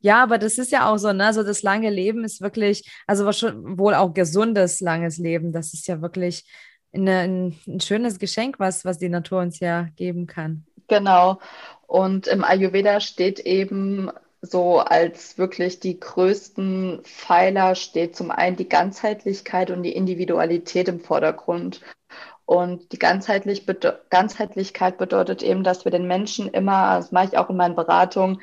Ja, 0.05 0.21
aber 0.21 0.38
das 0.38 0.59
ist 0.59 0.71
ja 0.71 0.88
auch 0.88 0.97
so, 0.97 1.12
ne? 1.13 1.25
Also 1.25 1.41
das 1.41 1.63
lange 1.63 1.89
Leben 1.89 2.24
ist 2.24 2.39
wirklich, 2.39 2.88
also 3.07 3.31
schon 3.31 3.79
wohl 3.79 3.95
auch 3.95 4.13
gesundes, 4.13 4.79
langes 4.79 5.17
Leben. 5.17 5.51
Das 5.51 5.74
ist 5.74 5.88
ja 5.88 6.00
wirklich 6.00 6.45
eine, 6.93 7.21
ein, 7.21 7.59
ein 7.67 7.79
schönes 7.79 8.19
Geschenk, 8.19 8.59
was, 8.59 8.85
was 8.85 9.00
die 9.00 9.09
Natur 9.09 9.39
uns 9.39 9.59
ja 9.59 9.88
geben 9.95 10.27
kann. 10.27 10.63
Genau. 10.88 11.39
Und 11.88 12.27
im 12.27 12.43
Ayurveda 12.43 13.00
steht 13.00 13.39
eben 13.39 14.12
so 14.43 14.77
als 14.77 15.39
wirklich 15.39 15.79
die 15.79 16.00
größten 16.00 17.00
Pfeiler 17.01 17.74
steht 17.74 18.15
zum 18.15 18.29
einen 18.29 18.57
die 18.57 18.69
Ganzheitlichkeit 18.69 19.71
und 19.71 19.81
die 19.81 19.95
Individualität 19.95 20.88
im 20.88 21.00
Vordergrund. 21.00 21.81
Und 22.45 22.91
die 22.91 23.00
Ganzheitlich 23.00 23.65
Ganzheitlichkeit 24.12 25.00
bedeutet 25.00 25.41
eben, 25.41 25.63
dass 25.63 25.83
wir 25.83 25.91
den 25.91 26.05
Menschen 26.05 26.47
immer, 26.50 26.97
das 26.97 27.12
mache 27.12 27.29
ich 27.29 27.38
auch 27.39 27.50
in 27.50 27.57
meinen 27.57 27.74
Beratungen, 27.74 28.39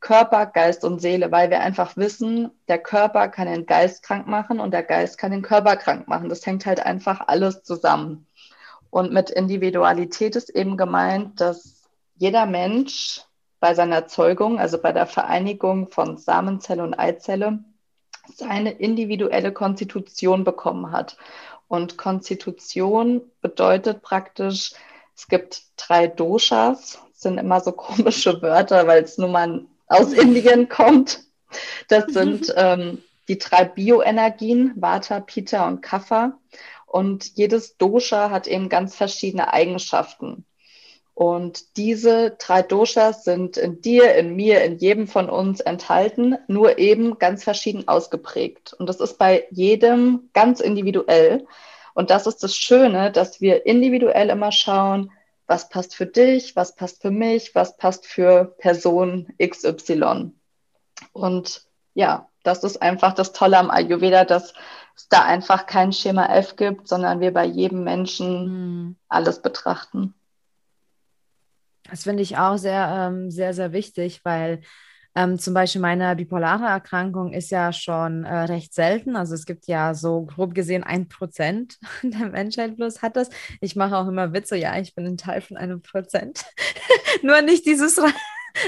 Körper, 0.00 0.46
Geist 0.46 0.84
und 0.84 1.00
Seele, 1.00 1.32
weil 1.32 1.50
wir 1.50 1.60
einfach 1.60 1.96
wissen, 1.96 2.50
der 2.68 2.78
Körper 2.78 3.28
kann 3.28 3.46
den 3.46 3.66
Geist 3.66 4.02
krank 4.02 4.26
machen 4.26 4.60
und 4.60 4.72
der 4.72 4.82
Geist 4.82 5.18
kann 5.18 5.32
den 5.32 5.42
Körper 5.42 5.76
krank 5.76 6.06
machen. 6.08 6.28
Das 6.28 6.44
hängt 6.46 6.66
halt 6.66 6.80
einfach 6.80 7.22
alles 7.26 7.62
zusammen. 7.62 8.26
Und 8.90 9.12
mit 9.12 9.30
Individualität 9.30 10.36
ist 10.36 10.50
eben 10.50 10.76
gemeint, 10.76 11.40
dass 11.40 11.82
jeder 12.16 12.46
Mensch 12.46 13.22
bei 13.60 13.74
seiner 13.74 14.06
Zeugung, 14.06 14.58
also 14.58 14.78
bei 14.78 14.92
der 14.92 15.06
Vereinigung 15.06 15.88
von 15.88 16.18
Samenzelle 16.18 16.82
und 16.82 16.94
Eizelle, 16.94 17.58
seine 18.34 18.72
individuelle 18.72 19.52
Konstitution 19.52 20.44
bekommen 20.44 20.92
hat. 20.92 21.16
Und 21.68 21.96
Konstitution 21.96 23.22
bedeutet 23.40 24.02
praktisch, 24.02 24.72
es 25.16 25.28
gibt 25.28 25.62
drei 25.76 26.06
Doshas, 26.06 27.00
sind 27.12 27.38
immer 27.38 27.60
so 27.60 27.72
komische 27.72 28.40
Wörter, 28.42 28.86
weil 28.86 29.02
es 29.02 29.18
nun 29.18 29.32
mal 29.32 29.64
aus 29.86 30.12
Indien 30.12 30.68
kommt. 30.68 31.20
Das 31.88 32.06
sind 32.08 32.52
ähm, 32.56 33.02
die 33.28 33.38
drei 33.38 33.64
Bioenergien, 33.64 34.72
Vata, 34.76 35.20
Pitta 35.20 35.66
und 35.68 35.82
Kapha. 35.82 36.38
Und 36.86 37.36
jedes 37.36 37.76
Dosha 37.76 38.30
hat 38.30 38.46
eben 38.46 38.68
ganz 38.68 38.94
verschiedene 38.94 39.52
Eigenschaften. 39.52 40.44
Und 41.14 41.78
diese 41.78 42.36
drei 42.38 42.60
Doshas 42.60 43.24
sind 43.24 43.56
in 43.56 43.80
dir, 43.80 44.14
in 44.16 44.36
mir, 44.36 44.62
in 44.64 44.76
jedem 44.76 45.08
von 45.08 45.30
uns 45.30 45.60
enthalten, 45.60 46.36
nur 46.46 46.78
eben 46.78 47.18
ganz 47.18 47.42
verschieden 47.42 47.88
ausgeprägt. 47.88 48.74
Und 48.74 48.86
das 48.86 49.00
ist 49.00 49.16
bei 49.16 49.46
jedem 49.50 50.28
ganz 50.34 50.60
individuell. 50.60 51.46
Und 51.94 52.10
das 52.10 52.26
ist 52.26 52.42
das 52.42 52.54
Schöne, 52.54 53.10
dass 53.10 53.40
wir 53.40 53.64
individuell 53.64 54.28
immer 54.28 54.52
schauen, 54.52 55.10
was 55.46 55.68
passt 55.68 55.94
für 55.94 56.06
dich, 56.06 56.56
was 56.56 56.74
passt 56.74 57.02
für 57.02 57.10
mich, 57.10 57.54
was 57.54 57.76
passt 57.76 58.06
für 58.06 58.56
Person 58.58 59.32
XY. 59.42 60.32
Und 61.12 61.62
ja, 61.94 62.28
das 62.42 62.64
ist 62.64 62.82
einfach 62.82 63.12
das 63.12 63.32
Tolle 63.32 63.58
am 63.58 63.70
Ayurveda, 63.70 64.24
dass 64.24 64.54
es 64.96 65.08
da 65.08 65.22
einfach 65.22 65.66
kein 65.66 65.92
Schema 65.92 66.26
F 66.26 66.56
gibt, 66.56 66.88
sondern 66.88 67.20
wir 67.20 67.32
bei 67.32 67.44
jedem 67.44 67.84
Menschen 67.84 68.86
mhm. 68.88 68.96
alles 69.08 69.42
betrachten. 69.42 70.14
Das 71.88 72.04
finde 72.04 72.22
ich 72.22 72.36
auch 72.36 72.56
sehr, 72.56 72.88
ähm, 73.08 73.30
sehr, 73.30 73.54
sehr 73.54 73.72
wichtig, 73.72 74.24
weil 74.24 74.62
ähm, 75.16 75.38
zum 75.38 75.54
Beispiel 75.54 75.80
meine 75.80 76.14
bipolare 76.14 76.66
Erkrankung 76.66 77.32
ist 77.32 77.50
ja 77.50 77.72
schon 77.72 78.24
äh, 78.24 78.34
recht 78.34 78.74
selten. 78.74 79.16
Also 79.16 79.34
es 79.34 79.46
gibt 79.46 79.66
ja 79.66 79.94
so 79.94 80.26
grob 80.26 80.54
gesehen 80.54 80.84
ein 80.84 81.08
Prozent 81.08 81.78
der 82.02 82.28
Menschheit 82.28 82.76
bloß 82.76 83.00
hat 83.00 83.16
das. 83.16 83.30
Ich 83.62 83.76
mache 83.76 83.96
auch 83.96 84.08
immer 84.08 84.34
Witze, 84.34 84.56
ja, 84.56 84.78
ich 84.78 84.94
bin 84.94 85.06
ein 85.06 85.16
Teil 85.16 85.40
von 85.40 85.56
einem 85.56 85.80
Prozent. 85.80 86.44
Nur 87.22 87.40
nicht 87.40 87.64
dieses 87.64 87.98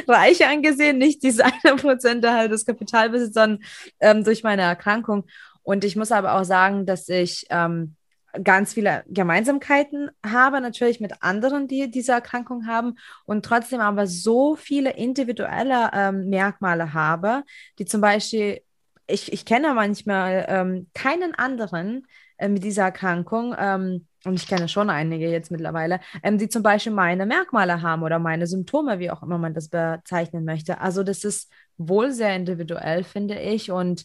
Reiche 0.08 0.48
angesehen, 0.48 0.96
nicht 0.96 1.22
diese 1.22 1.44
eine 1.44 1.76
Prozent, 1.76 2.24
der 2.24 2.32
halt 2.32 2.50
das 2.50 2.64
Kapital 2.64 3.10
besitzt, 3.10 3.34
sondern 3.34 3.60
ähm, 4.00 4.24
durch 4.24 4.42
meine 4.42 4.62
Erkrankung. 4.62 5.26
Und 5.62 5.84
ich 5.84 5.96
muss 5.96 6.12
aber 6.12 6.40
auch 6.40 6.44
sagen, 6.44 6.86
dass 6.86 7.10
ich 7.10 7.44
ähm, 7.50 7.94
ganz 8.42 8.74
viele 8.74 9.04
Gemeinsamkeiten 9.08 10.10
habe, 10.24 10.60
natürlich 10.60 11.00
mit 11.00 11.22
anderen, 11.22 11.68
die 11.68 11.90
diese 11.90 12.12
Erkrankung 12.12 12.66
haben 12.66 12.96
und 13.24 13.44
trotzdem 13.44 13.80
aber 13.80 14.06
so 14.06 14.56
viele 14.56 14.90
individuelle 14.90 15.90
ähm, 15.92 16.28
Merkmale 16.28 16.94
habe, 16.94 17.44
die 17.78 17.84
zum 17.84 18.00
Beispiel, 18.00 18.60
ich, 19.06 19.32
ich 19.32 19.44
kenne 19.44 19.74
manchmal 19.74 20.46
ähm, 20.48 20.88
keinen 20.94 21.34
anderen 21.34 22.06
äh, 22.36 22.48
mit 22.48 22.64
dieser 22.64 22.84
Erkrankung, 22.84 23.54
ähm, 23.58 24.06
und 24.24 24.34
ich 24.34 24.48
kenne 24.48 24.68
schon 24.68 24.90
einige 24.90 25.30
jetzt 25.30 25.50
mittlerweile, 25.50 26.00
ähm, 26.22 26.38
die 26.38 26.48
zum 26.48 26.62
Beispiel 26.62 26.92
meine 26.92 27.24
Merkmale 27.24 27.82
haben 27.82 28.02
oder 28.02 28.18
meine 28.18 28.46
Symptome, 28.46 28.98
wie 28.98 29.10
auch 29.10 29.22
immer 29.22 29.38
man 29.38 29.54
das 29.54 29.68
bezeichnen 29.68 30.44
möchte. 30.44 30.80
Also 30.80 31.02
das 31.02 31.24
ist 31.24 31.52
wohl 31.76 32.10
sehr 32.10 32.34
individuell, 32.34 33.04
finde 33.04 33.38
ich, 33.38 33.70
und 33.70 34.04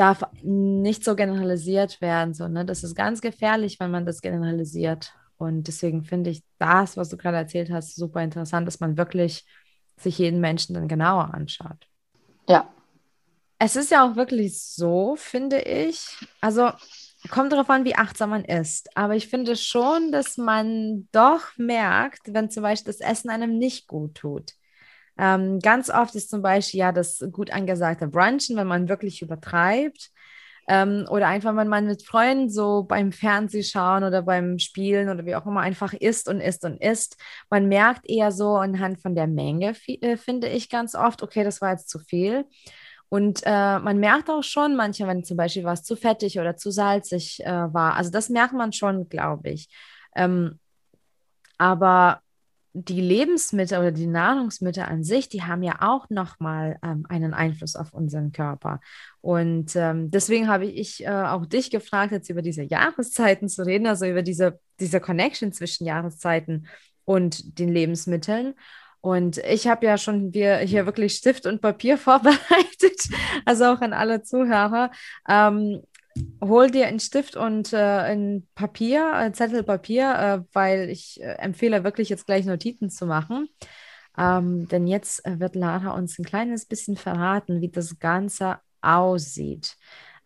darf 0.00 0.24
nicht 0.42 1.04
so 1.04 1.14
generalisiert 1.14 2.00
werden. 2.00 2.32
So, 2.32 2.48
ne? 2.48 2.64
Das 2.64 2.82
ist 2.82 2.94
ganz 2.94 3.20
gefährlich, 3.20 3.78
wenn 3.80 3.90
man 3.90 4.06
das 4.06 4.22
generalisiert. 4.22 5.12
Und 5.36 5.68
deswegen 5.68 6.04
finde 6.04 6.30
ich 6.30 6.42
das, 6.58 6.96
was 6.96 7.10
du 7.10 7.18
gerade 7.18 7.36
erzählt 7.36 7.70
hast, 7.70 7.96
super 7.96 8.22
interessant, 8.22 8.66
dass 8.66 8.80
man 8.80 8.96
wirklich 8.96 9.44
sich 9.98 10.16
jeden 10.16 10.40
Menschen 10.40 10.74
dann 10.74 10.88
genauer 10.88 11.34
anschaut. 11.34 11.86
Ja. 12.48 12.66
Es 13.58 13.76
ist 13.76 13.90
ja 13.90 14.10
auch 14.10 14.16
wirklich 14.16 14.58
so, 14.62 15.16
finde 15.16 15.60
ich. 15.60 16.16
Also 16.40 16.70
kommt 17.30 17.52
darauf 17.52 17.68
an, 17.68 17.84
wie 17.84 17.94
achtsam 17.94 18.30
man 18.30 18.46
ist. 18.46 18.96
Aber 18.96 19.16
ich 19.16 19.28
finde 19.28 19.54
schon, 19.54 20.12
dass 20.12 20.38
man 20.38 21.08
doch 21.12 21.42
merkt, 21.58 22.32
wenn 22.32 22.48
zum 22.48 22.62
Beispiel 22.62 22.90
das 22.90 23.00
Essen 23.00 23.28
einem 23.28 23.58
nicht 23.58 23.86
gut 23.86 24.14
tut. 24.14 24.52
Ähm, 25.18 25.58
ganz 25.60 25.90
oft 25.90 26.14
ist 26.14 26.30
zum 26.30 26.42
Beispiel 26.42 26.80
ja 26.80 26.92
das 26.92 27.24
gut 27.32 27.50
angesagte 27.52 28.06
Brunchen, 28.06 28.56
wenn 28.56 28.66
man 28.66 28.88
wirklich 28.88 29.22
übertreibt. 29.22 30.10
Ähm, 30.68 31.06
oder 31.10 31.26
einfach, 31.26 31.56
wenn 31.56 31.68
man 31.68 31.86
mit 31.86 32.04
Freunden 32.04 32.48
so 32.48 32.84
beim 32.84 33.12
Fernsehschauen 33.12 34.04
oder 34.04 34.22
beim 34.22 34.58
Spielen 34.58 35.08
oder 35.08 35.26
wie 35.26 35.34
auch 35.34 35.46
immer 35.46 35.60
einfach 35.60 35.92
isst 35.94 36.28
und 36.28 36.40
isst 36.40 36.64
und 36.64 36.80
isst. 36.80 37.16
Man 37.50 37.66
merkt 37.66 38.08
eher 38.08 38.30
so 38.30 38.56
anhand 38.56 39.00
von 39.00 39.14
der 39.14 39.26
Menge, 39.26 39.74
äh, 39.86 40.16
finde 40.16 40.48
ich 40.48 40.68
ganz 40.68 40.94
oft, 40.94 41.22
okay, 41.22 41.42
das 41.42 41.60
war 41.60 41.72
jetzt 41.72 41.88
zu 41.88 41.98
viel. 41.98 42.44
Und 43.08 43.42
äh, 43.44 43.80
man 43.80 43.98
merkt 43.98 44.30
auch 44.30 44.44
schon 44.44 44.76
manchmal, 44.76 45.08
wenn 45.08 45.24
zum 45.24 45.36
Beispiel 45.36 45.64
was 45.64 45.82
zu 45.82 45.96
fettig 45.96 46.38
oder 46.38 46.56
zu 46.56 46.70
salzig 46.70 47.44
äh, 47.44 47.50
war. 47.50 47.96
Also 47.96 48.10
das 48.10 48.28
merkt 48.28 48.54
man 48.54 48.72
schon, 48.72 49.08
glaube 49.08 49.50
ich. 49.50 49.68
Ähm, 50.14 50.60
aber 51.58 52.22
die 52.72 53.00
Lebensmittel 53.00 53.78
oder 53.78 53.92
die 53.92 54.06
Nahrungsmittel 54.06 54.84
an 54.84 55.02
sich, 55.02 55.28
die 55.28 55.42
haben 55.42 55.62
ja 55.62 55.76
auch 55.80 56.08
nochmal 56.08 56.78
ähm, 56.84 57.04
einen 57.08 57.34
Einfluss 57.34 57.74
auf 57.74 57.92
unseren 57.92 58.32
Körper. 58.32 58.80
Und 59.20 59.74
ähm, 59.74 60.10
deswegen 60.10 60.48
habe 60.48 60.66
ich 60.66 61.04
äh, 61.04 61.10
auch 61.10 61.46
dich 61.46 61.70
gefragt, 61.70 62.12
jetzt 62.12 62.30
über 62.30 62.42
diese 62.42 62.62
Jahreszeiten 62.62 63.48
zu 63.48 63.66
reden, 63.66 63.86
also 63.86 64.06
über 64.06 64.22
diese, 64.22 64.60
diese 64.78 65.00
Connection 65.00 65.52
zwischen 65.52 65.84
Jahreszeiten 65.84 66.68
und 67.04 67.58
den 67.58 67.70
Lebensmitteln. 67.70 68.54
Und 69.00 69.38
ich 69.38 69.66
habe 69.66 69.86
ja 69.86 69.96
schon 69.96 70.30
hier 70.32 70.86
wirklich 70.86 71.14
Stift 71.14 71.46
und 71.46 71.60
Papier 71.60 71.98
vorbereitet, 71.98 73.08
also 73.44 73.64
auch 73.64 73.80
an 73.80 73.92
alle 73.92 74.22
Zuhörer. 74.22 74.90
Ähm, 75.28 75.82
hol 76.42 76.70
dir 76.70 76.86
einen 76.86 77.00
Stift 77.00 77.36
und 77.36 77.72
äh, 77.72 77.76
ein 77.76 78.46
Papier, 78.54 79.12
ein 79.12 79.34
Zettel 79.34 79.62
Papier, 79.62 80.14
äh, 80.14 80.44
weil 80.52 80.90
ich 80.90 81.20
äh, 81.20 81.34
empfehle 81.34 81.84
wirklich 81.84 82.08
jetzt 82.08 82.26
gleich 82.26 82.46
Notizen 82.46 82.90
zu 82.90 83.06
machen. 83.06 83.48
Ähm, 84.18 84.66
denn 84.68 84.86
jetzt 84.86 85.24
äh, 85.24 85.38
wird 85.38 85.54
Lara 85.54 85.92
uns 85.92 86.18
ein 86.18 86.24
kleines 86.24 86.66
bisschen 86.66 86.96
verraten, 86.96 87.60
wie 87.60 87.68
das 87.68 87.98
Ganze 87.98 88.58
aussieht. 88.80 89.76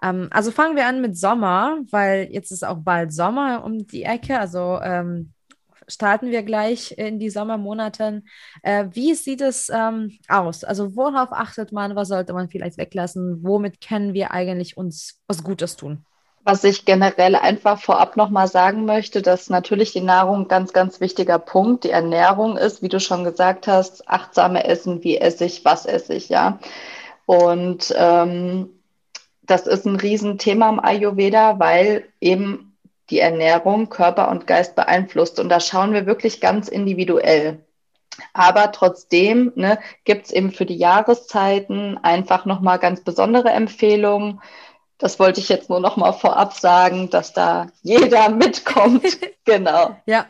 Ähm, 0.03 0.29
also 0.31 0.51
fangen 0.51 0.77
wir 0.77 0.87
an 0.87 1.01
mit 1.01 1.19
Sommer, 1.19 1.79
weil 1.91 2.29
jetzt 2.31 2.51
ist 2.51 2.65
auch 2.65 2.79
bald 2.79 3.13
Sommer 3.13 3.63
um 3.65 3.87
die 3.87 4.05
Ecke. 4.05 4.39
Also 4.39 4.81
ähm, 4.83 5.34
starten 5.89 6.31
wir 6.31 6.43
gleich 6.43 6.97
in 6.97 7.19
die 7.19 7.31
Sommermonaten. 7.31 8.27
Äh, 8.63 8.87
wie 8.93 9.15
sieht 9.15 9.41
es 9.41 9.71
ähm, 9.73 10.19
aus? 10.29 10.65
Also 10.65 10.97
worauf 10.97 11.33
achtet 11.33 11.73
man? 11.73 11.97
Was 11.97 12.09
sollte 12.09 12.33
man 12.33 12.49
vielleicht 12.49 12.79
weglassen? 12.79 13.41
Womit 13.43 13.81
können 13.81 14.15
wir 14.15 14.31
eigentlich 14.33 14.77
uns 14.77 15.21
was 15.27 15.43
Gutes 15.43 15.77
tun? 15.77 16.05
Was 16.47 16.63
ich 16.63 16.85
generell 16.85 17.37
einfach 17.37 17.81
vorab 17.81 18.17
nochmal 18.19 18.49
sagen 18.49 18.85
möchte, 18.85 19.23
dass 19.23 19.49
natürlich 19.49 19.93
die 19.93 20.03
Nahrung 20.03 20.43
ein 20.43 20.49
ganz, 20.49 20.75
ganz 20.75 21.01
wichtiger 21.01 21.39
Punkt, 21.39 21.85
die 21.85 21.91
Ernährung 21.91 22.59
ist, 22.59 22.83
wie 22.83 22.91
du 22.91 23.01
schon 23.01 23.25
gesagt 23.25 23.67
hast, 23.67 24.07
achtsame 24.09 24.65
Essen, 24.65 25.03
wie 25.03 25.17
esse 25.17 25.47
ich, 25.47 25.65
was 25.65 25.87
esse 25.87 26.13
ich, 26.13 26.29
ja. 26.29 26.59
Und 27.25 27.95
ähm, 27.97 28.69
das 29.47 29.67
ist 29.67 29.87
ein 29.87 29.97
Riesenthema 29.97 30.69
im 30.69 30.81
Ayurveda, 30.81 31.59
weil 31.59 32.05
eben 32.21 32.74
die 33.11 33.21
Ernährung 33.21 33.89
Körper 33.89 34.31
und 34.31 34.47
Geist 34.47 34.75
beeinflusst. 34.77 35.39
Und 35.39 35.49
da 35.49 35.61
schauen 35.61 35.93
wir 35.93 36.07
wirklich 36.07 36.41
ganz 36.41 36.69
individuell. 36.69 37.65
Aber 38.33 38.73
trotzdem 38.73 39.53
ne, 39.57 39.79
gibt 40.05 40.27
es 40.27 40.33
eben 40.33 40.53
für 40.53 40.67
die 40.67 40.77
Jahreszeiten 40.77 41.99
einfach 42.03 42.45
nochmal 42.45 42.79
ganz 42.79 43.03
besondere 43.03 43.51
Empfehlungen. 43.51 44.41
Das 44.99 45.19
wollte 45.19 45.41
ich 45.41 45.49
jetzt 45.49 45.69
nur 45.69 45.81
noch 45.81 45.97
mal 45.97 46.13
vorab 46.13 46.55
sagen, 46.55 47.11
dass 47.11 47.33
da 47.33 47.69
jeder 47.83 48.29
mitkommt. 48.31 49.19
genau. 49.45 49.97
Ja. 50.07 50.27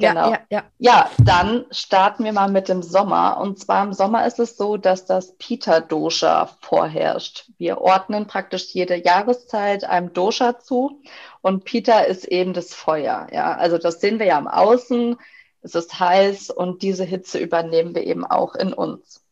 Genau. 0.00 0.30
Ja, 0.30 0.30
ja, 0.30 0.38
ja. 0.48 0.62
ja, 0.78 1.10
dann 1.22 1.66
starten 1.70 2.24
wir 2.24 2.32
mal 2.32 2.50
mit 2.50 2.68
dem 2.68 2.82
Sommer. 2.82 3.38
Und 3.38 3.58
zwar 3.58 3.84
im 3.84 3.92
Sommer 3.92 4.26
ist 4.26 4.38
es 4.38 4.56
so, 4.56 4.78
dass 4.78 5.04
das 5.04 5.36
Pita-Dosha 5.36 6.48
vorherrscht. 6.60 7.50
Wir 7.58 7.82
ordnen 7.82 8.26
praktisch 8.26 8.72
jede 8.72 8.96
Jahreszeit 8.96 9.84
einem 9.84 10.14
Dosha 10.14 10.58
zu. 10.58 11.02
Und 11.42 11.64
Pita 11.64 12.00
ist 12.00 12.26
eben 12.26 12.52
das 12.52 12.74
Feuer. 12.74 13.26
Ja, 13.32 13.54
also 13.56 13.78
das 13.78 14.00
sehen 14.00 14.18
wir 14.18 14.26
ja 14.26 14.38
am 14.38 14.48
Außen. 14.48 15.16
Es 15.62 15.74
ist 15.74 15.98
heiß 15.98 16.50
und 16.50 16.82
diese 16.82 17.04
Hitze 17.04 17.38
übernehmen 17.38 17.94
wir 17.94 18.04
eben 18.04 18.24
auch 18.24 18.54
in 18.54 18.72
uns. 18.72 19.22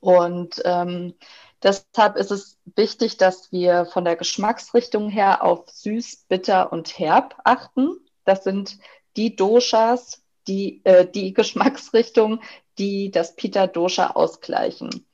Und 0.00 0.62
ähm, 0.64 1.14
deshalb 1.62 2.16
ist 2.16 2.30
es 2.30 2.58
wichtig, 2.76 3.16
dass 3.16 3.52
wir 3.52 3.86
von 3.86 4.04
der 4.04 4.16
Geschmacksrichtung 4.16 5.08
her 5.08 5.42
auf 5.42 5.68
süß, 5.70 6.26
bitter 6.28 6.72
und 6.72 6.98
herb 6.98 7.40
achten. 7.44 7.96
Das 8.24 8.44
sind 8.44 8.78
die 9.16 9.36
Doshas, 9.36 10.22
die, 10.46 10.82
äh, 10.84 11.06
die 11.06 11.32
Geschmacksrichtung, 11.32 12.40
die 12.78 13.10
das 13.10 13.36
Pita-Dosha 13.36 14.10
ausgleichen. 14.10 15.06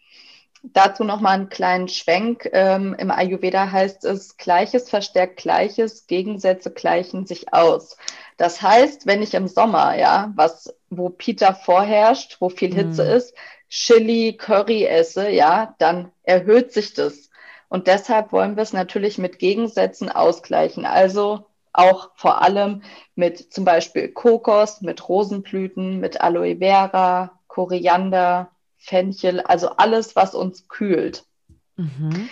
Dazu 0.63 1.05
nochmal 1.05 1.35
einen 1.35 1.49
kleinen 1.49 1.89
Schwenk. 1.89 2.49
Ähm, 2.53 2.95
Im 2.99 3.11
Ayurveda 3.11 3.71
heißt 3.71 4.05
es, 4.05 4.37
Gleiches 4.37 4.91
verstärkt 4.91 5.39
Gleiches, 5.39 6.07
Gegensätze 6.07 6.71
gleichen 6.71 7.27
sich 7.27 7.55
aus. 7.55 7.97
Das 8.37 8.61
heißt, 8.61 9.07
wenn 9.07 9.23
ich 9.23 9.35
im 9.35 9.49
Sommer, 9.49 9.97
ja, 9.97 10.33
was, 10.37 10.75
wo 10.91 11.09
Pita 11.09 11.55
vorherrscht, 11.55 12.37
wo 12.41 12.51
viel 12.51 12.75
Hitze 12.75 13.05
mm. 13.05 13.17
ist, 13.17 13.35
Chili, 13.71 14.37
Curry 14.37 14.85
esse, 14.85 15.31
ja, 15.31 15.75
dann 15.79 16.13
erhöht 16.25 16.73
sich 16.73 16.93
das. 16.93 17.31
Und 17.69 17.87
deshalb 17.87 18.33
wollen 18.33 18.57
wir 18.57 18.63
es 18.63 18.73
natürlich 18.73 19.17
mit 19.17 19.39
Gegensätzen 19.39 20.11
ausgleichen. 20.11 20.85
Also 20.85 21.47
auch 21.73 22.11
vor 22.17 22.43
allem 22.43 22.83
mit 23.15 23.53
zum 23.53 23.65
Beispiel 23.65 24.09
Kokos, 24.09 24.81
mit 24.81 25.09
Rosenblüten, 25.09 26.01
mit 26.01 26.21
Aloe 26.21 26.57
Vera, 26.59 27.39
Koriander, 27.47 28.51
Fenchel, 28.81 29.41
also 29.41 29.69
alles, 29.77 30.17
was 30.17 30.35
uns 30.35 30.67
kühlt. 30.69 31.25
Mhm. 31.77 32.29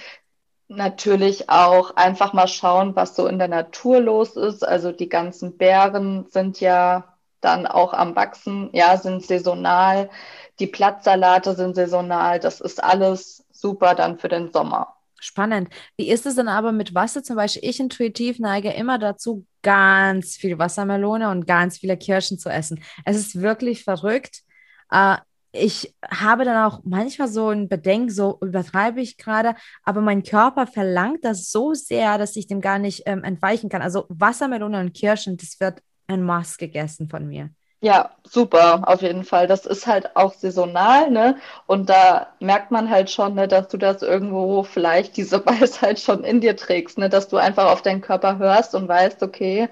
Natürlich 0.68 1.48
auch 1.48 1.96
einfach 1.96 2.32
mal 2.32 2.48
schauen, 2.48 2.96
was 2.96 3.14
so 3.14 3.26
in 3.26 3.38
der 3.38 3.48
Natur 3.48 4.00
los 4.00 4.36
ist. 4.36 4.66
Also 4.66 4.92
die 4.92 5.08
ganzen 5.08 5.56
Beeren 5.56 6.26
sind 6.30 6.60
ja 6.60 7.14
dann 7.40 7.66
auch 7.66 7.92
am 7.92 8.16
Wachsen, 8.16 8.70
ja, 8.72 8.96
sind 8.96 9.24
saisonal. 9.24 10.10
Die 10.58 10.66
Blattsalate 10.66 11.54
sind 11.54 11.76
saisonal. 11.76 12.40
Das 12.40 12.60
ist 12.60 12.82
alles 12.82 13.44
super 13.52 13.94
dann 13.94 14.18
für 14.18 14.28
den 14.28 14.52
Sommer. 14.52 14.94
Spannend. 15.20 15.68
Wie 15.96 16.08
ist 16.08 16.26
es 16.26 16.36
denn 16.36 16.48
aber 16.48 16.72
mit 16.72 16.94
Wasser? 16.94 17.22
Zum 17.22 17.36
Beispiel, 17.36 17.68
ich 17.68 17.80
intuitiv 17.80 18.38
neige 18.38 18.70
immer 18.70 18.98
dazu, 18.98 19.44
ganz 19.62 20.36
viel 20.36 20.58
Wassermelone 20.58 21.30
und 21.30 21.46
ganz 21.46 21.78
viele 21.78 21.96
Kirschen 21.96 22.38
zu 22.38 22.48
essen. 22.48 22.82
Es 23.04 23.16
ist 23.16 23.40
wirklich 23.40 23.84
verrückt. 23.84 24.42
Äh, 24.90 25.16
ich 25.52 25.94
habe 26.10 26.44
dann 26.44 26.64
auch 26.64 26.80
manchmal 26.84 27.28
so 27.28 27.48
ein 27.48 27.68
Bedenken, 27.68 28.10
so 28.10 28.38
übertreibe 28.40 29.00
ich 29.00 29.16
gerade, 29.16 29.54
aber 29.82 30.00
mein 30.00 30.22
Körper 30.22 30.66
verlangt 30.66 31.24
das 31.24 31.50
so 31.50 31.74
sehr, 31.74 32.18
dass 32.18 32.36
ich 32.36 32.46
dem 32.46 32.60
gar 32.60 32.78
nicht 32.78 33.02
ähm, 33.06 33.24
entweichen 33.24 33.68
kann. 33.68 33.82
Also 33.82 34.04
Wassermelone 34.08 34.80
und 34.80 34.94
Kirschen, 34.94 35.36
das 35.36 35.58
wird 35.60 35.82
ein 36.06 36.22
Maß 36.22 36.58
gegessen 36.58 37.08
von 37.08 37.26
mir. 37.26 37.50
Ja, 37.80 38.10
super, 38.24 38.82
auf 38.88 39.02
jeden 39.02 39.22
Fall. 39.24 39.46
Das 39.46 39.64
ist 39.64 39.86
halt 39.86 40.16
auch 40.16 40.34
saisonal, 40.34 41.10
ne? 41.10 41.36
Und 41.66 41.88
da 41.88 42.26
merkt 42.40 42.72
man 42.72 42.90
halt 42.90 43.08
schon, 43.08 43.34
ne, 43.34 43.46
dass 43.46 43.68
du 43.68 43.76
das 43.76 44.02
irgendwo 44.02 44.64
vielleicht 44.64 45.16
diese 45.16 45.44
Weisheit 45.46 46.00
schon 46.00 46.24
in 46.24 46.40
dir 46.40 46.56
trägst, 46.56 46.98
ne? 46.98 47.08
Dass 47.08 47.28
du 47.28 47.36
einfach 47.36 47.70
auf 47.70 47.82
deinen 47.82 48.00
Körper 48.00 48.38
hörst 48.38 48.74
und 48.74 48.88
weißt, 48.88 49.22
okay, 49.22 49.68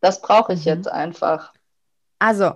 das 0.00 0.20
brauche 0.20 0.52
ich 0.52 0.66
mhm. 0.66 0.72
jetzt 0.72 0.88
einfach. 0.88 1.54
Also, 2.18 2.52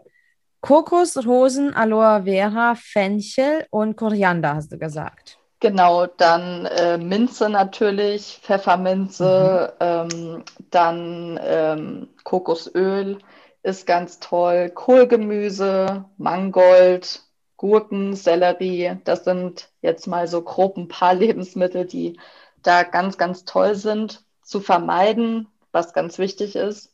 Kokos, 0.60 1.26
Rosen, 1.26 1.74
Aloe 1.74 2.24
Vera, 2.24 2.74
Fenchel 2.74 3.66
und 3.70 3.96
Koriander, 3.96 4.56
hast 4.56 4.70
du 4.72 4.78
gesagt. 4.78 5.38
Genau, 5.60 6.06
dann 6.06 6.66
äh, 6.66 6.96
Minze 6.96 7.50
natürlich, 7.50 8.40
Pfefferminze, 8.42 9.74
mhm. 9.78 9.86
ähm, 9.86 10.44
dann 10.70 11.40
ähm, 11.42 12.08
Kokosöl 12.24 13.18
ist 13.62 13.86
ganz 13.86 14.20
toll. 14.20 14.70
Kohlgemüse, 14.70 16.06
Mangold, 16.16 17.22
Gurken, 17.58 18.16
Sellerie, 18.16 18.98
das 19.04 19.24
sind 19.24 19.68
jetzt 19.82 20.06
mal 20.06 20.26
so 20.28 20.40
grob 20.40 20.78
ein 20.78 20.88
paar 20.88 21.14
Lebensmittel, 21.14 21.84
die 21.84 22.18
da 22.62 22.82
ganz, 22.82 23.18
ganz 23.18 23.44
toll 23.44 23.74
sind. 23.74 24.24
Zu 24.42 24.60
vermeiden, 24.60 25.46
was 25.72 25.92
ganz 25.92 26.18
wichtig 26.18 26.56
ist, 26.56 26.92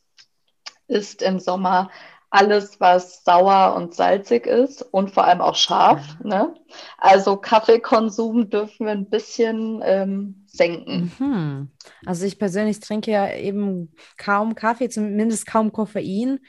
ist 0.87 1.21
im 1.21 1.39
Sommer 1.39 1.89
alles, 2.29 2.79
was 2.79 3.23
sauer 3.23 3.75
und 3.75 3.95
salzig 3.95 4.45
ist 4.45 4.81
und 4.81 5.11
vor 5.11 5.25
allem 5.25 5.41
auch 5.41 5.55
scharf. 5.55 6.19
Ne? 6.23 6.53
Also 6.97 7.37
Kaffeekonsum 7.37 8.49
dürfen 8.49 8.85
wir 8.85 8.91
ein 8.91 9.09
bisschen 9.09 9.81
ähm, 9.83 10.45
senken. 10.47 11.11
Mhm. 11.19 11.71
Also 12.05 12.25
ich 12.25 12.37
persönlich 12.37 12.79
trinke 12.79 13.11
ja 13.11 13.31
eben 13.33 13.93
kaum 14.17 14.55
Kaffee, 14.55 14.89
zumindest 14.89 15.47
kaum 15.47 15.71
Koffein. 15.71 16.39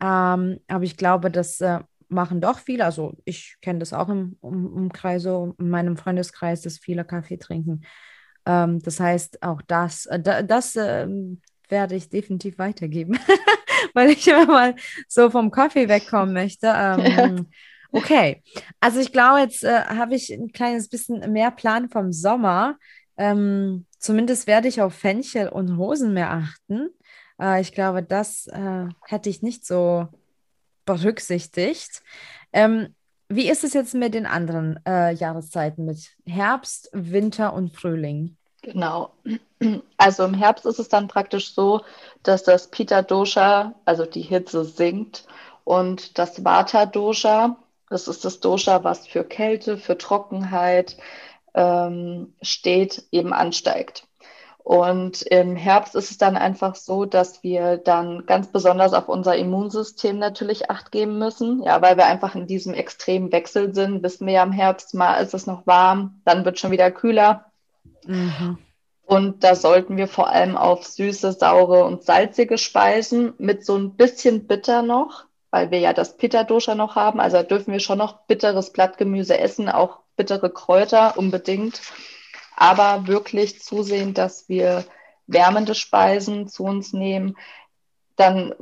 Ähm, 0.00 0.60
aber 0.68 0.84
ich 0.84 0.96
glaube, 0.96 1.30
das 1.30 1.60
äh, 1.60 1.80
machen 2.08 2.40
doch 2.40 2.58
viele. 2.58 2.84
Also 2.84 3.16
ich 3.24 3.56
kenne 3.62 3.78
das 3.78 3.92
auch 3.94 4.10
im 4.10 4.36
Umkreis, 4.40 5.22
so 5.22 5.54
in 5.58 5.70
meinem 5.70 5.96
Freundeskreis, 5.96 6.60
dass 6.60 6.78
viele 6.78 7.04
Kaffee 7.04 7.38
trinken. 7.38 7.82
Ähm, 8.44 8.80
das 8.80 9.00
heißt, 9.00 9.42
auch 9.42 9.62
das, 9.62 10.04
äh, 10.06 10.44
das 10.44 10.76
äh, 10.76 11.08
werde 11.68 11.94
ich 11.94 12.10
definitiv 12.10 12.58
weitergeben. 12.58 13.18
weil 13.94 14.10
ich 14.10 14.26
immer 14.26 14.46
mal 14.46 14.74
so 15.08 15.30
vom 15.30 15.50
Kaffee 15.50 15.88
wegkommen 15.88 16.32
möchte. 16.32 16.72
Ähm, 16.74 17.48
okay, 17.92 18.42
also 18.80 19.00
ich 19.00 19.12
glaube, 19.12 19.40
jetzt 19.40 19.64
äh, 19.64 19.84
habe 19.84 20.14
ich 20.14 20.30
ein 20.30 20.52
kleines 20.52 20.88
bisschen 20.88 21.32
mehr 21.32 21.50
Plan 21.50 21.88
vom 21.88 22.12
Sommer. 22.12 22.76
Ähm, 23.16 23.86
zumindest 23.98 24.46
werde 24.46 24.68
ich 24.68 24.82
auf 24.82 24.94
Fenchel 24.94 25.48
und 25.48 25.76
Rosen 25.76 26.12
mehr 26.12 26.30
achten. 26.30 26.88
Äh, 27.40 27.60
ich 27.60 27.72
glaube, 27.72 28.02
das 28.02 28.46
äh, 28.48 28.86
hätte 29.06 29.30
ich 29.30 29.42
nicht 29.42 29.66
so 29.66 30.08
berücksichtigt. 30.84 32.02
Ähm, 32.52 32.94
wie 33.28 33.48
ist 33.48 33.64
es 33.64 33.72
jetzt 33.72 33.94
mit 33.94 34.14
den 34.14 34.26
anderen 34.26 34.78
äh, 34.86 35.14
Jahreszeiten, 35.14 35.84
mit 35.84 36.14
Herbst, 36.26 36.90
Winter 36.92 37.54
und 37.54 37.74
Frühling? 37.74 38.36
Genau. 38.62 39.14
Also 39.96 40.24
im 40.24 40.34
Herbst 40.34 40.66
ist 40.66 40.78
es 40.78 40.88
dann 40.88 41.08
praktisch 41.08 41.54
so, 41.54 41.82
dass 42.22 42.42
das 42.42 42.68
Pita 42.68 43.02
Dosha, 43.02 43.74
also 43.84 44.04
die 44.06 44.22
Hitze 44.22 44.64
sinkt 44.64 45.26
und 45.64 46.18
das 46.18 46.44
Vata 46.44 46.86
Dosha, 46.86 47.56
das 47.88 48.08
ist 48.08 48.24
das 48.24 48.40
Dosha, 48.40 48.84
was 48.84 49.06
für 49.06 49.24
Kälte, 49.24 49.78
für 49.78 49.96
Trockenheit 49.96 50.96
ähm, 51.54 52.34
steht, 52.42 53.04
eben 53.12 53.32
ansteigt. 53.32 54.06
Und 54.64 55.20
im 55.22 55.56
Herbst 55.56 55.94
ist 55.94 56.10
es 56.10 56.16
dann 56.16 56.38
einfach 56.38 56.74
so, 56.74 57.04
dass 57.04 57.42
wir 57.42 57.76
dann 57.76 58.24
ganz 58.24 58.48
besonders 58.48 58.94
auf 58.94 59.10
unser 59.10 59.36
Immunsystem 59.36 60.18
natürlich 60.18 60.70
acht 60.70 60.90
geben 60.90 61.18
müssen. 61.18 61.62
Ja, 61.62 61.82
weil 61.82 61.98
wir 61.98 62.06
einfach 62.06 62.34
in 62.34 62.46
diesem 62.46 62.72
extremen 62.72 63.30
Wechsel 63.30 63.74
sind. 63.74 64.02
Wissen 64.02 64.26
wir 64.26 64.32
ja 64.32 64.42
im 64.42 64.52
Herbst, 64.52 64.94
mal 64.94 65.16
ist 65.16 65.34
es 65.34 65.46
noch 65.46 65.66
warm, 65.66 66.22
dann 66.24 66.46
wird 66.46 66.58
schon 66.58 66.70
wieder 66.70 66.90
kühler. 66.90 67.44
Mhm. 68.06 68.56
Und 69.06 69.44
da 69.44 69.54
sollten 69.54 69.96
wir 69.96 70.08
vor 70.08 70.28
allem 70.28 70.56
auf 70.56 70.86
süße, 70.86 71.32
saure 71.32 71.84
und 71.84 72.04
salzige 72.04 72.56
Speisen 72.56 73.34
mit 73.38 73.64
so 73.64 73.76
ein 73.76 73.96
bisschen 73.96 74.46
bitter 74.46 74.82
noch, 74.82 75.24
weil 75.50 75.70
wir 75.70 75.78
ja 75.78 75.92
das 75.92 76.16
Pitta-Dosha 76.16 76.74
noch 76.74 76.96
haben. 76.96 77.20
Also 77.20 77.42
dürfen 77.42 77.72
wir 77.72 77.80
schon 77.80 77.98
noch 77.98 78.26
bitteres 78.26 78.72
Blattgemüse 78.72 79.38
essen, 79.38 79.68
auch 79.68 79.98
bittere 80.16 80.50
Kräuter 80.50 81.18
unbedingt. 81.18 81.82
Aber 82.56 83.06
wirklich 83.06 83.60
zusehen, 83.62 84.14
dass 84.14 84.48
wir 84.48 84.84
wärmende 85.26 85.74
Speisen 85.74 86.48
zu 86.48 86.64
uns 86.64 86.92
nehmen. 86.92 87.36
Dann 88.16 88.54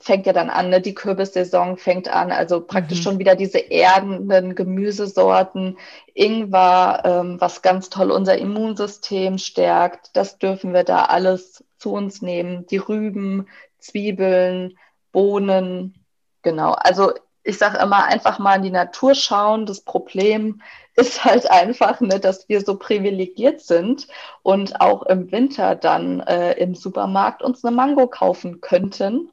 fängt 0.00 0.26
ja 0.26 0.32
dann 0.32 0.50
an, 0.50 0.70
ne? 0.70 0.80
die 0.80 0.94
Kürbissaison 0.94 1.76
fängt 1.76 2.08
an, 2.08 2.32
also 2.32 2.60
praktisch 2.60 2.98
mhm. 2.98 3.02
schon 3.02 3.18
wieder 3.18 3.36
diese 3.36 3.58
erdenden 3.58 4.54
Gemüsesorten, 4.54 5.78
Ingwer, 6.14 7.02
ähm, 7.04 7.40
was 7.40 7.62
ganz 7.62 7.90
toll 7.90 8.10
unser 8.10 8.38
Immunsystem 8.38 9.38
stärkt, 9.38 10.10
das 10.14 10.38
dürfen 10.38 10.72
wir 10.72 10.84
da 10.84 11.04
alles 11.04 11.64
zu 11.78 11.92
uns 11.92 12.22
nehmen, 12.22 12.66
die 12.66 12.78
Rüben, 12.78 13.46
Zwiebeln, 13.78 14.78
Bohnen, 15.12 15.94
genau. 16.42 16.72
Also 16.72 17.12
ich 17.42 17.58
sage 17.58 17.78
immer, 17.78 18.04
einfach 18.04 18.38
mal 18.38 18.56
in 18.56 18.62
die 18.62 18.70
Natur 18.70 19.14
schauen. 19.14 19.66
Das 19.66 19.80
Problem 19.80 20.62
ist 20.96 21.24
halt 21.24 21.48
einfach, 21.50 22.00
ne, 22.00 22.18
dass 22.18 22.48
wir 22.48 22.60
so 22.62 22.76
privilegiert 22.76 23.60
sind 23.60 24.08
und 24.42 24.80
auch 24.80 25.02
im 25.04 25.30
Winter 25.30 25.76
dann 25.76 26.20
äh, 26.20 26.54
im 26.54 26.74
Supermarkt 26.74 27.42
uns 27.42 27.64
eine 27.64 27.76
Mango 27.76 28.08
kaufen 28.08 28.60
könnten 28.60 29.30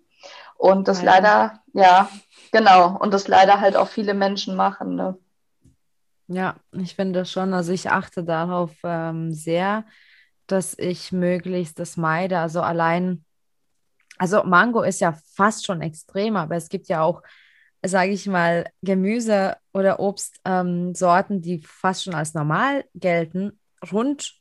und 0.64 0.88
das 0.88 1.02
ja. 1.02 1.06
leider, 1.06 1.60
ja, 1.74 2.10
genau, 2.54 2.98
und 2.98 3.14
das 3.14 3.28
leider 3.28 3.60
halt 3.60 3.76
auch 3.76 3.90
viele 3.90 4.14
Menschen 4.14 4.56
machen. 4.56 4.96
Ne? 4.96 5.18
Ja, 6.28 6.56
ich 6.72 6.96
finde 6.96 7.26
schon, 7.26 7.54
also 7.54 7.74
ich 7.74 7.90
achte 7.90 8.24
darauf 8.24 8.72
ähm, 8.86 9.34
sehr, 9.34 9.84
dass 10.48 10.74
ich 10.80 11.12
möglichst 11.12 11.80
das 11.80 11.98
meide. 11.98 12.40
Also 12.40 12.62
allein, 12.62 13.26
also 14.18 14.44
Mango 14.46 14.84
ist 14.84 15.02
ja 15.02 15.18
fast 15.36 15.66
schon 15.66 15.82
extrem, 15.82 16.38
aber 16.38 16.56
es 16.56 16.70
gibt 16.70 16.88
ja 16.88 17.02
auch, 17.02 17.24
sage 17.86 18.12
ich 18.12 18.26
mal, 18.26 18.66
Gemüse 18.82 19.58
oder 19.74 20.00
Obstsorten, 20.00 21.36
ähm, 21.36 21.42
die 21.42 21.60
fast 21.60 22.06
schon 22.06 22.16
als 22.16 22.36
normal 22.36 22.86
gelten, 22.96 23.60
rund 23.92 24.36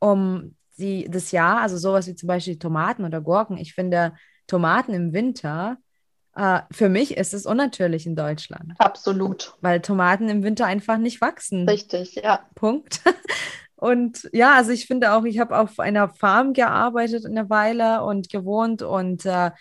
um 0.00 0.56
die, 0.78 1.08
das 1.08 1.30
Jahr. 1.30 1.60
Also 1.60 1.76
sowas 1.76 2.08
wie 2.08 2.16
zum 2.16 2.26
Beispiel 2.26 2.58
Tomaten 2.58 3.04
oder 3.04 3.20
Gurken. 3.20 3.56
Ich 3.56 3.72
finde 3.72 4.14
Tomaten 4.50 4.94
im 4.94 5.12
Winter 5.12 5.78
Uh, 6.38 6.60
für 6.70 6.88
mich 6.88 7.16
ist 7.16 7.34
es 7.34 7.44
unnatürlich 7.44 8.06
in 8.06 8.14
Deutschland. 8.14 8.74
Absolut. 8.78 9.54
Weil 9.62 9.80
Tomaten 9.80 10.28
im 10.28 10.44
Winter 10.44 10.64
einfach 10.64 10.96
nicht 10.96 11.20
wachsen. 11.20 11.68
Richtig, 11.68 12.14
ja. 12.14 12.46
Punkt. 12.54 13.00
Und 13.74 14.28
ja, 14.32 14.54
also 14.54 14.70
ich 14.70 14.86
finde 14.86 15.12
auch, 15.12 15.24
ich 15.24 15.40
habe 15.40 15.58
auf 15.58 15.80
einer 15.80 16.08
Farm 16.08 16.52
gearbeitet 16.52 17.26
eine 17.26 17.48
Weile 17.48 18.04
und 18.04 18.28
gewohnt 18.28 18.82
und 18.82 19.24
äh, 19.24 19.52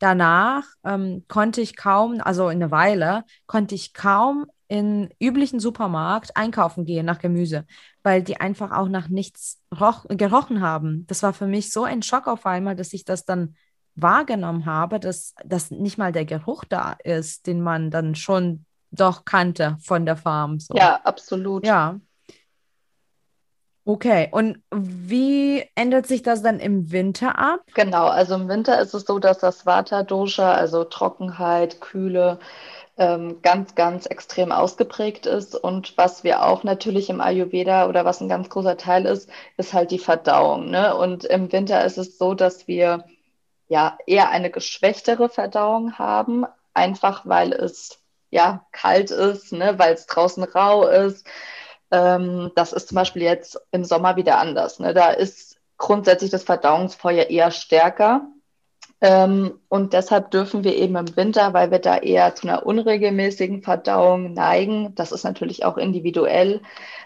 danach 0.00 0.64
ähm, 0.84 1.24
konnte 1.28 1.60
ich 1.60 1.76
kaum, 1.76 2.20
also 2.20 2.48
in 2.48 2.60
einer 2.60 2.72
Weile, 2.72 3.24
konnte 3.46 3.76
ich 3.76 3.94
kaum 3.94 4.46
in 4.66 5.10
üblichen 5.20 5.60
Supermarkt 5.60 6.36
einkaufen 6.36 6.86
gehen 6.86 7.06
nach 7.06 7.20
Gemüse, 7.20 7.66
weil 8.02 8.24
die 8.24 8.40
einfach 8.40 8.72
auch 8.72 8.88
nach 8.88 9.08
nichts 9.08 9.60
roch, 9.80 10.06
gerochen 10.08 10.60
haben. 10.60 11.06
Das 11.06 11.22
war 11.22 11.32
für 11.32 11.46
mich 11.46 11.72
so 11.72 11.84
ein 11.84 12.02
Schock 12.02 12.26
auf 12.26 12.46
einmal, 12.46 12.74
dass 12.74 12.92
ich 12.92 13.04
das 13.04 13.24
dann 13.24 13.54
wahrgenommen 14.00 14.66
habe, 14.66 15.00
dass, 15.00 15.34
dass 15.44 15.70
nicht 15.70 15.98
mal 15.98 16.12
der 16.12 16.24
Geruch 16.24 16.64
da 16.64 16.96
ist, 17.04 17.46
den 17.46 17.60
man 17.60 17.90
dann 17.90 18.14
schon 18.14 18.64
doch 18.90 19.24
kannte 19.24 19.76
von 19.80 20.06
der 20.06 20.16
Farm. 20.16 20.60
So. 20.60 20.74
Ja, 20.76 21.00
absolut. 21.04 21.66
Ja. 21.66 22.00
Okay, 23.84 24.28
und 24.32 24.62
wie 24.70 25.64
ändert 25.74 26.06
sich 26.06 26.22
das 26.22 26.42
dann 26.42 26.60
im 26.60 26.92
Winter 26.92 27.38
ab? 27.38 27.60
Genau, 27.74 28.06
also 28.06 28.34
im 28.34 28.46
Winter 28.46 28.78
ist 28.82 28.92
es 28.92 29.04
so, 29.06 29.18
dass 29.18 29.38
das 29.38 29.64
Vata-Dosha, 29.64 30.52
also 30.52 30.84
Trockenheit, 30.84 31.80
Kühle, 31.80 32.38
ähm, 32.98 33.40
ganz, 33.40 33.74
ganz 33.76 34.04
extrem 34.04 34.52
ausgeprägt 34.52 35.24
ist. 35.24 35.54
Und 35.54 35.96
was 35.96 36.22
wir 36.22 36.42
auch 36.42 36.64
natürlich 36.64 37.08
im 37.08 37.22
Ayurveda 37.22 37.88
oder 37.88 38.04
was 38.04 38.20
ein 38.20 38.28
ganz 38.28 38.50
großer 38.50 38.76
Teil 38.76 39.06
ist, 39.06 39.30
ist 39.56 39.72
halt 39.72 39.90
die 39.90 39.98
Verdauung. 39.98 40.70
Ne? 40.70 40.94
Und 40.94 41.24
im 41.24 41.50
Winter 41.50 41.82
ist 41.84 41.96
es 41.96 42.18
so, 42.18 42.34
dass 42.34 42.68
wir 42.68 43.04
ja 43.68 43.98
eher 44.06 44.30
eine 44.30 44.50
geschwächtere 44.50 45.28
Verdauung 45.28 45.98
haben, 45.98 46.46
einfach 46.74 47.26
weil 47.26 47.52
es 47.52 47.98
ja 48.30 48.66
kalt 48.72 49.10
ist, 49.10 49.52
ne? 49.52 49.78
weil 49.78 49.94
es 49.94 50.06
draußen 50.06 50.44
rau 50.44 50.86
ist 50.86 51.26
ähm, 51.90 52.52
das 52.54 52.72
ist 52.72 52.88
zum 52.88 52.96
Beispiel 52.96 53.22
jetzt 53.22 53.60
im 53.70 53.84
Sommer 53.84 54.16
wieder 54.16 54.38
anders. 54.38 54.78
Ne? 54.78 54.94
Da 54.94 55.10
ist 55.10 55.56
grundsätzlich 55.76 56.30
das 56.30 56.44
Verdauungsfeuer 56.44 57.30
eher 57.30 57.50
stärker. 57.50 58.26
Ähm, 59.00 59.60
und 59.68 59.92
deshalb 59.92 60.32
dürfen 60.32 60.64
wir 60.64 60.74
eben 60.76 60.96
im 60.96 61.16
Winter, 61.16 61.54
weil 61.54 61.70
wir 61.70 61.78
da 61.78 61.98
eher 61.98 62.34
zu 62.34 62.48
einer 62.48 62.66
unregelmäßigen 62.66 63.62
Verdauung 63.62 64.32
neigen, 64.32 64.94
das 64.96 65.12
ist 65.12 65.22
natürlich 65.22 65.64
auch 65.64 65.76
individuell, 65.76 66.62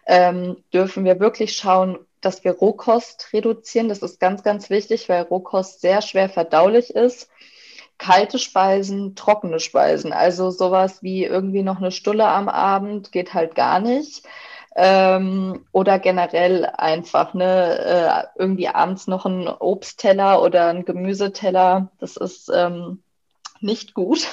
ähm, 0.07 0.57
dürfen 0.73 1.05
wir 1.05 1.21
wirklich 1.21 1.55
schauen, 1.55 1.99
dass 2.25 2.45
wir 2.45 2.53
Rohkost 2.53 3.29
reduzieren. 3.33 3.89
Das 3.89 3.99
ist 3.99 4.21
ganz, 4.21 4.43
ganz 4.43 4.71
wichtig, 4.71 5.09
weil 5.09 5.23
Rohkost 5.23 5.81
sehr 5.81 6.03
schwer 6.03 6.29
verdaulich 6.29 6.91
ist. 6.91 7.29
Kalte 7.99 8.39
Speisen, 8.39 9.15
trockene 9.15 9.61
Speisen, 9.61 10.13
also 10.13 10.51
sowas 10.51 11.03
wie 11.03 11.25
irgendwie 11.25 11.63
noch 11.63 11.77
eine 11.79 11.93
Stulle 11.93 12.27
am 12.27 12.49
Abend 12.49 13.13
geht 13.13 13.35
halt 13.35 13.55
gar 13.55 13.81
nicht 13.81 14.27
ähm, 14.77 15.67
oder 15.73 15.99
generell 15.99 16.67
einfach 16.67 17.35
ne, 17.35 18.27
äh, 18.37 18.41
irgendwie 18.41 18.69
abends 18.69 19.07
noch 19.07 19.27
ein 19.27 19.49
Obstteller 19.49 20.43
oder 20.43 20.69
ein 20.69 20.85
Gemüseteller. 20.85 21.91
Das 21.99 22.17
ist 22.17 22.51
ähm, 22.55 23.03
nicht 23.63 23.95
gut. 23.95 24.27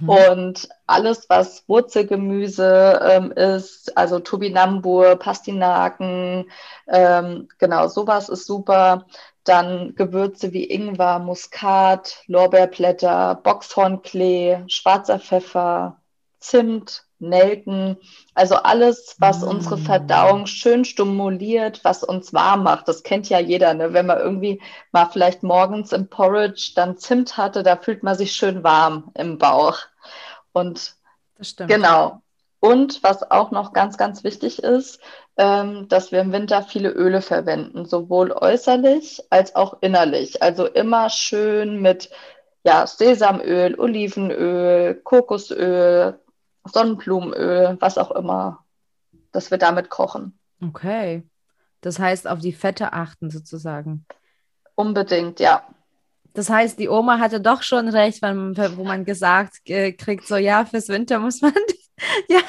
Mhm. 0.00 0.08
Und 0.08 0.68
alles, 0.86 1.28
was 1.28 1.68
Wurzelgemüse 1.68 3.00
ähm, 3.02 3.32
ist, 3.32 3.96
also 3.96 4.20
Turbinambur, 4.20 5.16
Pastinaken, 5.16 6.50
ähm, 6.86 7.48
genau, 7.58 7.88
sowas 7.88 8.28
ist 8.28 8.46
super. 8.46 9.06
Dann 9.44 9.94
Gewürze 9.94 10.52
wie 10.52 10.64
Ingwer, 10.64 11.18
Muskat, 11.18 12.22
Lorbeerblätter, 12.26 13.34
Boxhornklee, 13.42 14.64
schwarzer 14.68 15.18
Pfeffer, 15.18 16.00
Zimt, 16.40 17.03
Nelken, 17.18 17.96
also 18.34 18.56
alles, 18.56 19.16
was 19.18 19.40
mm. 19.40 19.48
unsere 19.48 19.78
Verdauung 19.78 20.46
schön 20.46 20.84
stimuliert, 20.84 21.84
was 21.84 22.02
uns 22.04 22.32
warm 22.32 22.64
macht. 22.64 22.88
Das 22.88 23.02
kennt 23.02 23.28
ja 23.28 23.38
jeder, 23.38 23.74
ne? 23.74 23.92
wenn 23.92 24.06
man 24.06 24.18
irgendwie 24.18 24.60
mal 24.92 25.06
vielleicht 25.06 25.42
morgens 25.42 25.92
im 25.92 26.08
Porridge 26.08 26.72
dann 26.74 26.96
Zimt 26.96 27.36
hatte, 27.36 27.62
da 27.62 27.76
fühlt 27.76 28.02
man 28.02 28.16
sich 28.16 28.32
schön 28.32 28.64
warm 28.64 29.10
im 29.14 29.38
Bauch. 29.38 29.78
Und 30.52 30.94
das 31.36 31.50
stimmt. 31.50 31.70
genau. 31.70 32.20
Und 32.60 33.02
was 33.02 33.30
auch 33.30 33.50
noch 33.50 33.74
ganz, 33.74 33.98
ganz 33.98 34.24
wichtig 34.24 34.62
ist, 34.62 34.98
ähm, 35.36 35.86
dass 35.88 36.12
wir 36.12 36.20
im 36.20 36.32
Winter 36.32 36.62
viele 36.62 36.88
Öle 36.88 37.20
verwenden, 37.20 37.84
sowohl 37.84 38.32
äußerlich 38.32 39.22
als 39.28 39.54
auch 39.54 39.76
innerlich. 39.82 40.42
Also 40.42 40.66
immer 40.66 41.10
schön 41.10 41.82
mit 41.82 42.08
ja, 42.64 42.86
Sesamöl, 42.86 43.78
Olivenöl, 43.78 44.94
Kokosöl, 44.94 46.18
Sonnenblumenöl, 46.64 47.76
was 47.80 47.98
auch 47.98 48.10
immer, 48.10 48.64
dass 49.32 49.50
wir 49.50 49.58
damit 49.58 49.90
kochen. 49.90 50.38
Okay. 50.62 51.22
Das 51.80 51.98
heißt, 51.98 52.26
auf 52.26 52.38
die 52.38 52.52
Fette 52.52 52.92
achten 52.92 53.30
sozusagen. 53.30 54.06
Unbedingt, 54.74 55.40
ja. 55.40 55.62
Das 56.32 56.50
heißt, 56.50 56.78
die 56.78 56.88
Oma 56.88 57.18
hatte 57.18 57.40
doch 57.40 57.62
schon 57.62 57.88
recht, 57.88 58.22
wenn, 58.22 58.56
wo 58.56 58.84
man 58.84 59.04
gesagt 59.04 59.60
äh, 59.66 59.92
kriegt, 59.92 60.26
so 60.26 60.36
ja, 60.36 60.64
fürs 60.64 60.88
Winter 60.88 61.20
muss 61.20 61.42
man 61.42 61.52
ja, 62.28 62.40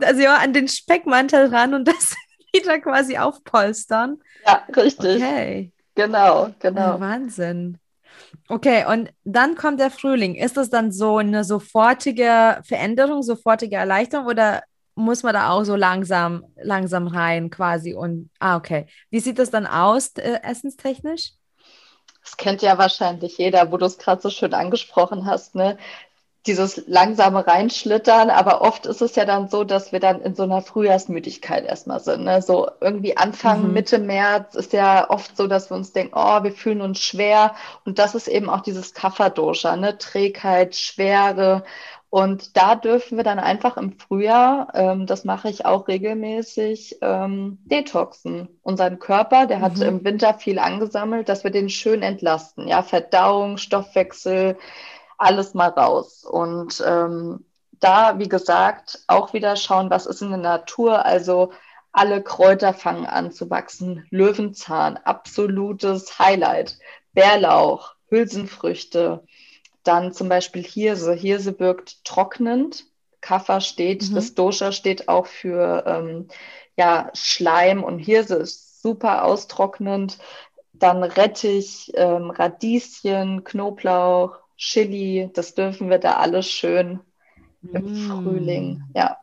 also 0.00 0.22
ja, 0.22 0.36
an 0.36 0.52
den 0.52 0.68
Speckmantel 0.68 1.54
ran 1.54 1.74
und 1.74 1.86
das 1.86 2.14
wieder 2.52 2.80
quasi 2.80 3.18
aufpolstern. 3.18 4.20
Ja, 4.46 4.62
richtig. 4.74 5.16
Okay. 5.16 5.72
Genau, 5.94 6.50
genau. 6.58 6.96
Oh, 6.96 7.00
Wahnsinn. 7.00 7.78
Okay, 8.48 8.84
und 8.86 9.10
dann 9.24 9.56
kommt 9.56 9.80
der 9.80 9.90
Frühling. 9.90 10.34
Ist 10.36 10.56
das 10.56 10.70
dann 10.70 10.92
so 10.92 11.18
eine 11.18 11.42
sofortige 11.42 12.60
Veränderung, 12.64 13.22
sofortige 13.22 13.76
Erleichterung 13.76 14.26
oder 14.26 14.62
muss 14.94 15.22
man 15.22 15.34
da 15.34 15.50
auch 15.50 15.64
so 15.64 15.74
langsam, 15.76 16.44
langsam 16.56 17.08
rein 17.08 17.50
quasi? 17.50 17.94
Und 17.94 18.30
ah, 18.38 18.56
okay. 18.56 18.86
Wie 19.10 19.20
sieht 19.20 19.38
das 19.38 19.50
dann 19.50 19.66
aus, 19.66 20.12
äh, 20.16 20.40
essenstechnisch? 20.42 21.32
Das 22.22 22.36
kennt 22.36 22.62
ja 22.62 22.76
wahrscheinlich 22.78 23.38
jeder, 23.38 23.70
wo 23.70 23.76
du 23.76 23.86
es 23.86 23.98
gerade 23.98 24.20
so 24.20 24.30
schön 24.30 24.54
angesprochen 24.54 25.26
hast, 25.26 25.54
ne? 25.54 25.78
Dieses 26.46 26.86
langsame 26.86 27.46
Reinschlittern, 27.46 28.30
aber 28.30 28.62
oft 28.62 28.86
ist 28.86 29.02
es 29.02 29.16
ja 29.16 29.24
dann 29.24 29.48
so, 29.48 29.64
dass 29.64 29.92
wir 29.92 30.00
dann 30.00 30.20
in 30.22 30.34
so 30.34 30.44
einer 30.44 30.62
Frühjahrsmüdigkeit 30.62 31.64
erstmal 31.64 32.00
sind. 32.00 32.24
Ne? 32.24 32.42
So 32.42 32.68
irgendwie 32.80 33.16
Anfang, 33.16 33.68
mhm. 33.68 33.72
Mitte 33.72 33.98
März 33.98 34.54
ist 34.54 34.72
ja 34.72 35.10
oft 35.10 35.36
so, 35.36 35.46
dass 35.46 35.70
wir 35.70 35.76
uns 35.76 35.92
denken, 35.92 36.14
oh, 36.16 36.42
wir 36.42 36.52
fühlen 36.52 36.80
uns 36.80 37.00
schwer. 37.00 37.54
Und 37.84 37.98
das 37.98 38.14
ist 38.14 38.28
eben 38.28 38.48
auch 38.48 38.60
dieses 38.60 38.94
Kapha-Dosha, 38.94 39.76
ne? 39.76 39.98
Trägheit, 39.98 40.76
Schwere. 40.76 41.64
Und 42.08 42.56
da 42.56 42.76
dürfen 42.76 43.16
wir 43.16 43.24
dann 43.24 43.38
einfach 43.38 43.76
im 43.76 43.98
Frühjahr, 43.98 44.68
ähm, 44.74 45.06
das 45.06 45.24
mache 45.24 45.50
ich 45.50 45.66
auch 45.66 45.88
regelmäßig, 45.88 46.98
ähm, 47.02 47.58
detoxen. 47.64 48.48
Unseren 48.62 48.98
Körper, 48.98 49.46
der 49.46 49.60
hat 49.60 49.76
mhm. 49.76 49.82
im 49.82 50.04
Winter 50.04 50.34
viel 50.34 50.58
angesammelt, 50.58 51.28
dass 51.28 51.44
wir 51.44 51.50
den 51.50 51.68
schön 51.68 52.02
entlasten. 52.02 52.68
Ja, 52.68 52.82
Verdauung, 52.82 53.58
Stoffwechsel, 53.58 54.56
alles 55.18 55.54
mal 55.54 55.68
raus. 55.68 56.24
Und 56.24 56.82
ähm, 56.86 57.44
da, 57.80 58.18
wie 58.18 58.28
gesagt, 58.28 59.04
auch 59.06 59.32
wieder 59.32 59.56
schauen, 59.56 59.90
was 59.90 60.06
ist 60.06 60.22
in 60.22 60.30
der 60.30 60.38
Natur. 60.38 61.04
Also 61.04 61.52
alle 61.92 62.22
Kräuter 62.22 62.74
fangen 62.74 63.06
an 63.06 63.32
zu 63.32 63.50
wachsen. 63.50 64.06
Löwenzahn, 64.10 64.96
absolutes 64.98 66.18
Highlight. 66.18 66.78
Bärlauch, 67.12 67.94
Hülsenfrüchte, 68.08 69.24
dann 69.82 70.12
zum 70.12 70.28
Beispiel 70.28 70.62
Hirse. 70.62 71.14
Hirse 71.14 71.58
wirkt 71.58 72.04
trocknend. 72.04 72.84
Kaffer 73.20 73.60
steht, 73.60 74.10
mhm. 74.10 74.14
das 74.14 74.34
Dosha 74.34 74.72
steht 74.72 75.08
auch 75.08 75.26
für 75.26 75.84
ähm, 75.86 76.28
ja, 76.76 77.10
Schleim 77.14 77.82
und 77.82 77.98
Hirse 77.98 78.36
ist 78.36 78.82
super 78.82 79.24
austrocknend. 79.24 80.18
Dann 80.72 81.02
Rettich, 81.02 81.90
ähm, 81.94 82.30
Radieschen, 82.30 83.42
Knoblauch, 83.42 84.38
Chili, 84.56 85.30
das 85.34 85.54
dürfen 85.54 85.90
wir 85.90 85.98
da 85.98 86.16
alles 86.16 86.48
schön 86.50 87.00
im 87.72 88.06
mm. 88.06 88.08
Frühling, 88.08 88.82
ja. 88.94 89.18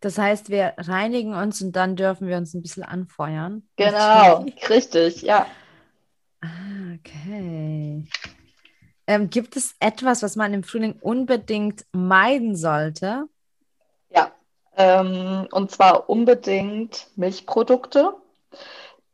Das 0.00 0.18
heißt, 0.18 0.50
wir 0.50 0.74
reinigen 0.76 1.34
uns 1.34 1.62
und 1.62 1.72
dann 1.72 1.96
dürfen 1.96 2.28
wir 2.28 2.36
uns 2.36 2.52
ein 2.52 2.60
bisschen 2.60 2.82
anfeuern. 2.82 3.66
Genau, 3.76 4.44
richtig, 4.68 5.22
ja. 5.22 5.46
Ah, 6.42 6.94
okay. 6.98 8.06
Ähm, 9.06 9.30
gibt 9.30 9.56
es 9.56 9.74
etwas, 9.80 10.22
was 10.22 10.36
man 10.36 10.52
im 10.52 10.62
Frühling 10.62 10.98
unbedingt 11.00 11.86
meiden 11.92 12.54
sollte? 12.54 13.24
Ja, 14.10 14.30
ähm, 14.76 15.48
und 15.50 15.70
zwar 15.70 16.08
unbedingt 16.10 17.08
Milchprodukte. 17.16 18.14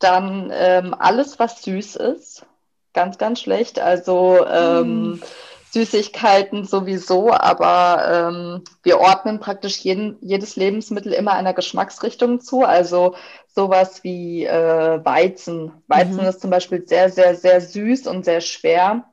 Dann 0.01 0.51
ähm, 0.53 0.95
alles, 0.99 1.39
was 1.39 1.63
süß 1.63 1.97
ist, 1.97 2.47
ganz, 2.93 3.19
ganz 3.19 3.41
schlecht. 3.41 3.79
Also 3.79 4.47
ähm, 4.47 5.13
mm. 5.13 5.23
Süßigkeiten 5.71 6.65
sowieso, 6.65 7.33
aber 7.33 8.31
ähm, 8.33 8.65
wir 8.83 8.99
ordnen 8.99 9.39
praktisch 9.39 9.79
jeden, 9.79 10.19
jedes 10.21 10.57
Lebensmittel 10.57 11.13
immer 11.13 11.35
einer 11.35 11.55
Geschmacksrichtung 11.55 12.41
zu. 12.41 12.63
Also 12.63 13.15
sowas 13.47 14.03
wie 14.03 14.45
äh, 14.45 15.05
Weizen. 15.05 15.73
Weizen 15.87 16.23
mhm. 16.23 16.27
ist 16.29 16.41
zum 16.41 16.51
Beispiel 16.51 16.87
sehr, 16.87 17.11
sehr, 17.11 17.37
sehr 17.37 17.61
süß 17.61 18.09
und 18.09 18.25
sehr 18.25 18.41
schwer. 18.41 19.05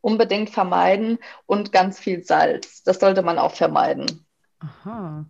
Unbedingt 0.00 0.50
vermeiden 0.50 1.18
und 1.46 1.72
ganz 1.72 1.98
viel 1.98 2.24
Salz. 2.24 2.82
Das 2.82 2.98
sollte 2.98 3.22
man 3.22 3.38
auch 3.38 3.52
vermeiden. 3.52 4.26
Aha 4.60 5.24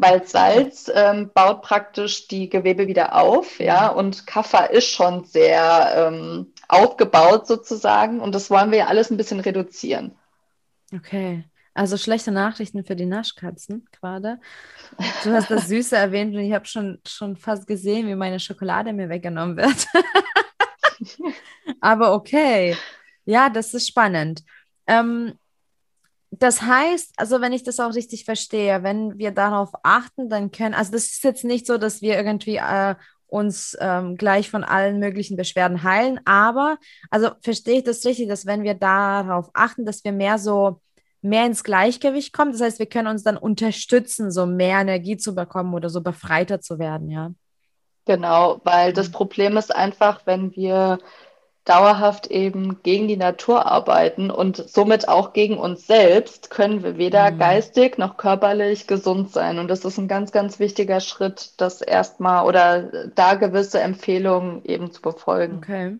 weil 0.00 0.24
Salz 0.24 0.88
ähm, 0.94 1.32
baut 1.34 1.62
praktisch 1.62 2.28
die 2.28 2.48
Gewebe 2.48 2.86
wieder 2.86 3.16
auf, 3.16 3.58
ja, 3.58 3.88
und 3.88 4.28
Kaffer 4.28 4.70
ist 4.70 4.88
schon 4.88 5.24
sehr 5.24 5.92
ähm, 5.96 6.52
aufgebaut 6.68 7.46
sozusagen 7.46 8.20
und 8.20 8.34
das 8.34 8.50
wollen 8.50 8.70
wir 8.70 8.78
ja 8.78 8.86
alles 8.86 9.10
ein 9.10 9.16
bisschen 9.16 9.40
reduzieren. 9.40 10.16
Okay, 10.94 11.44
also 11.74 11.96
schlechte 11.96 12.30
Nachrichten 12.30 12.84
für 12.84 12.96
die 12.96 13.06
Naschkatzen 13.06 13.86
gerade. 13.92 14.40
Du 15.24 15.32
hast 15.32 15.50
das 15.50 15.68
Süße 15.68 15.96
erwähnt 15.96 16.34
und 16.34 16.40
ich 16.40 16.52
habe 16.52 16.66
schon, 16.66 17.00
schon 17.06 17.36
fast 17.36 17.66
gesehen, 17.66 18.06
wie 18.08 18.14
meine 18.14 18.40
Schokolade 18.40 18.92
mir 18.92 19.08
weggenommen 19.08 19.56
wird. 19.56 19.86
Aber 21.80 22.14
okay, 22.14 22.76
ja, 23.24 23.48
das 23.48 23.74
ist 23.74 23.86
spannend. 23.86 24.42
Ähm, 24.86 25.38
das 26.30 26.62
heißt, 26.62 27.14
also 27.16 27.40
wenn 27.40 27.52
ich 27.52 27.62
das 27.62 27.80
auch 27.80 27.94
richtig 27.94 28.24
verstehe, 28.24 28.82
wenn 28.82 29.18
wir 29.18 29.30
darauf 29.30 29.70
achten, 29.82 30.28
dann 30.28 30.50
können, 30.50 30.74
also 30.74 30.92
das 30.92 31.04
ist 31.04 31.24
jetzt 31.24 31.44
nicht 31.44 31.66
so, 31.66 31.78
dass 31.78 32.02
wir 32.02 32.16
irgendwie 32.16 32.56
äh, 32.56 32.96
uns 33.28 33.76
ähm, 33.80 34.16
gleich 34.16 34.50
von 34.50 34.64
allen 34.64 34.98
möglichen 34.98 35.36
Beschwerden 35.36 35.82
heilen, 35.82 36.20
aber 36.24 36.78
also 37.10 37.30
verstehe 37.40 37.78
ich 37.78 37.84
das 37.84 38.04
richtig, 38.04 38.28
dass 38.28 38.46
wenn 38.46 38.62
wir 38.62 38.74
darauf 38.74 39.50
achten, 39.54 39.84
dass 39.84 40.02
wir 40.04 40.12
mehr 40.12 40.38
so 40.38 40.80
mehr 41.20 41.46
ins 41.46 41.64
Gleichgewicht 41.64 42.32
kommen, 42.32 42.52
das 42.52 42.60
heißt, 42.60 42.78
wir 42.78 42.86
können 42.86 43.08
uns 43.08 43.22
dann 43.22 43.36
unterstützen, 43.36 44.30
so 44.30 44.46
mehr 44.46 44.80
Energie 44.80 45.16
zu 45.16 45.34
bekommen 45.34 45.74
oder 45.74 45.90
so 45.90 46.00
befreiter 46.00 46.60
zu 46.60 46.78
werden, 46.78 47.10
ja. 47.10 47.32
Genau, 48.06 48.60
weil 48.64 48.92
das 48.94 49.08
mhm. 49.08 49.12
Problem 49.12 49.56
ist 49.56 49.74
einfach, 49.74 50.22
wenn 50.24 50.54
wir 50.56 50.98
dauerhaft 51.68 52.28
eben 52.28 52.82
gegen 52.82 53.08
die 53.08 53.16
Natur 53.16 53.66
arbeiten 53.66 54.30
und 54.30 54.56
somit 54.56 55.08
auch 55.08 55.32
gegen 55.32 55.58
uns 55.58 55.86
selbst, 55.86 56.50
können 56.50 56.82
wir 56.82 56.96
weder 56.96 57.30
mhm. 57.30 57.38
geistig 57.38 57.98
noch 57.98 58.16
körperlich 58.16 58.86
gesund 58.86 59.30
sein. 59.30 59.58
Und 59.58 59.68
das 59.68 59.84
ist 59.84 59.98
ein 59.98 60.08
ganz, 60.08 60.32
ganz 60.32 60.58
wichtiger 60.58 61.00
Schritt, 61.00 61.52
das 61.58 61.82
erstmal 61.82 62.46
oder 62.46 63.08
da 63.14 63.34
gewisse 63.34 63.80
Empfehlungen 63.80 64.64
eben 64.64 64.90
zu 64.92 65.02
befolgen. 65.02 65.58
Okay. 65.58 65.98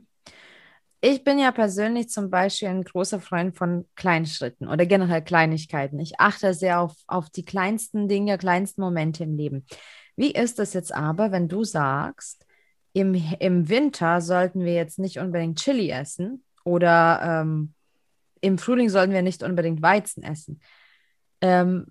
Ich 1.01 1.23
bin 1.23 1.39
ja 1.39 1.53
persönlich 1.53 2.09
zum 2.09 2.29
Beispiel 2.29 2.69
ein 2.69 2.83
großer 2.83 3.21
Freund 3.21 3.57
von 3.57 3.87
Kleinschritten 3.95 4.67
oder 4.69 4.85
generell 4.85 5.23
Kleinigkeiten. 5.23 6.01
Ich 6.01 6.19
achte 6.19 6.55
sehr 6.55 6.81
auf, 6.81 6.95
auf 7.07 7.31
die 7.31 7.45
kleinsten 7.45 8.09
Dinge, 8.09 8.37
kleinsten 8.37 8.81
Momente 8.81 9.23
im 9.23 9.37
Leben. 9.37 9.65
Wie 10.17 10.33
ist 10.33 10.59
es 10.59 10.73
jetzt 10.73 10.93
aber, 10.93 11.31
wenn 11.31 11.47
du 11.47 11.63
sagst, 11.63 12.45
im, 12.99 13.15
im 13.39 13.69
Winter 13.69 14.21
sollten 14.21 14.65
wir 14.65 14.75
jetzt 14.75 14.99
nicht 14.99 15.19
unbedingt 15.19 15.61
Chili 15.61 15.89
essen 15.91 16.43
oder 16.65 17.21
ähm, 17.23 17.75
im 18.41 18.59
Frühling 18.59 18.89
sollten 18.89 19.13
wir 19.13 19.23
nicht 19.23 19.45
unbedingt 19.45 19.83
Weizen 19.83 20.25
essen. 20.25 20.61
Ähm, 21.41 21.87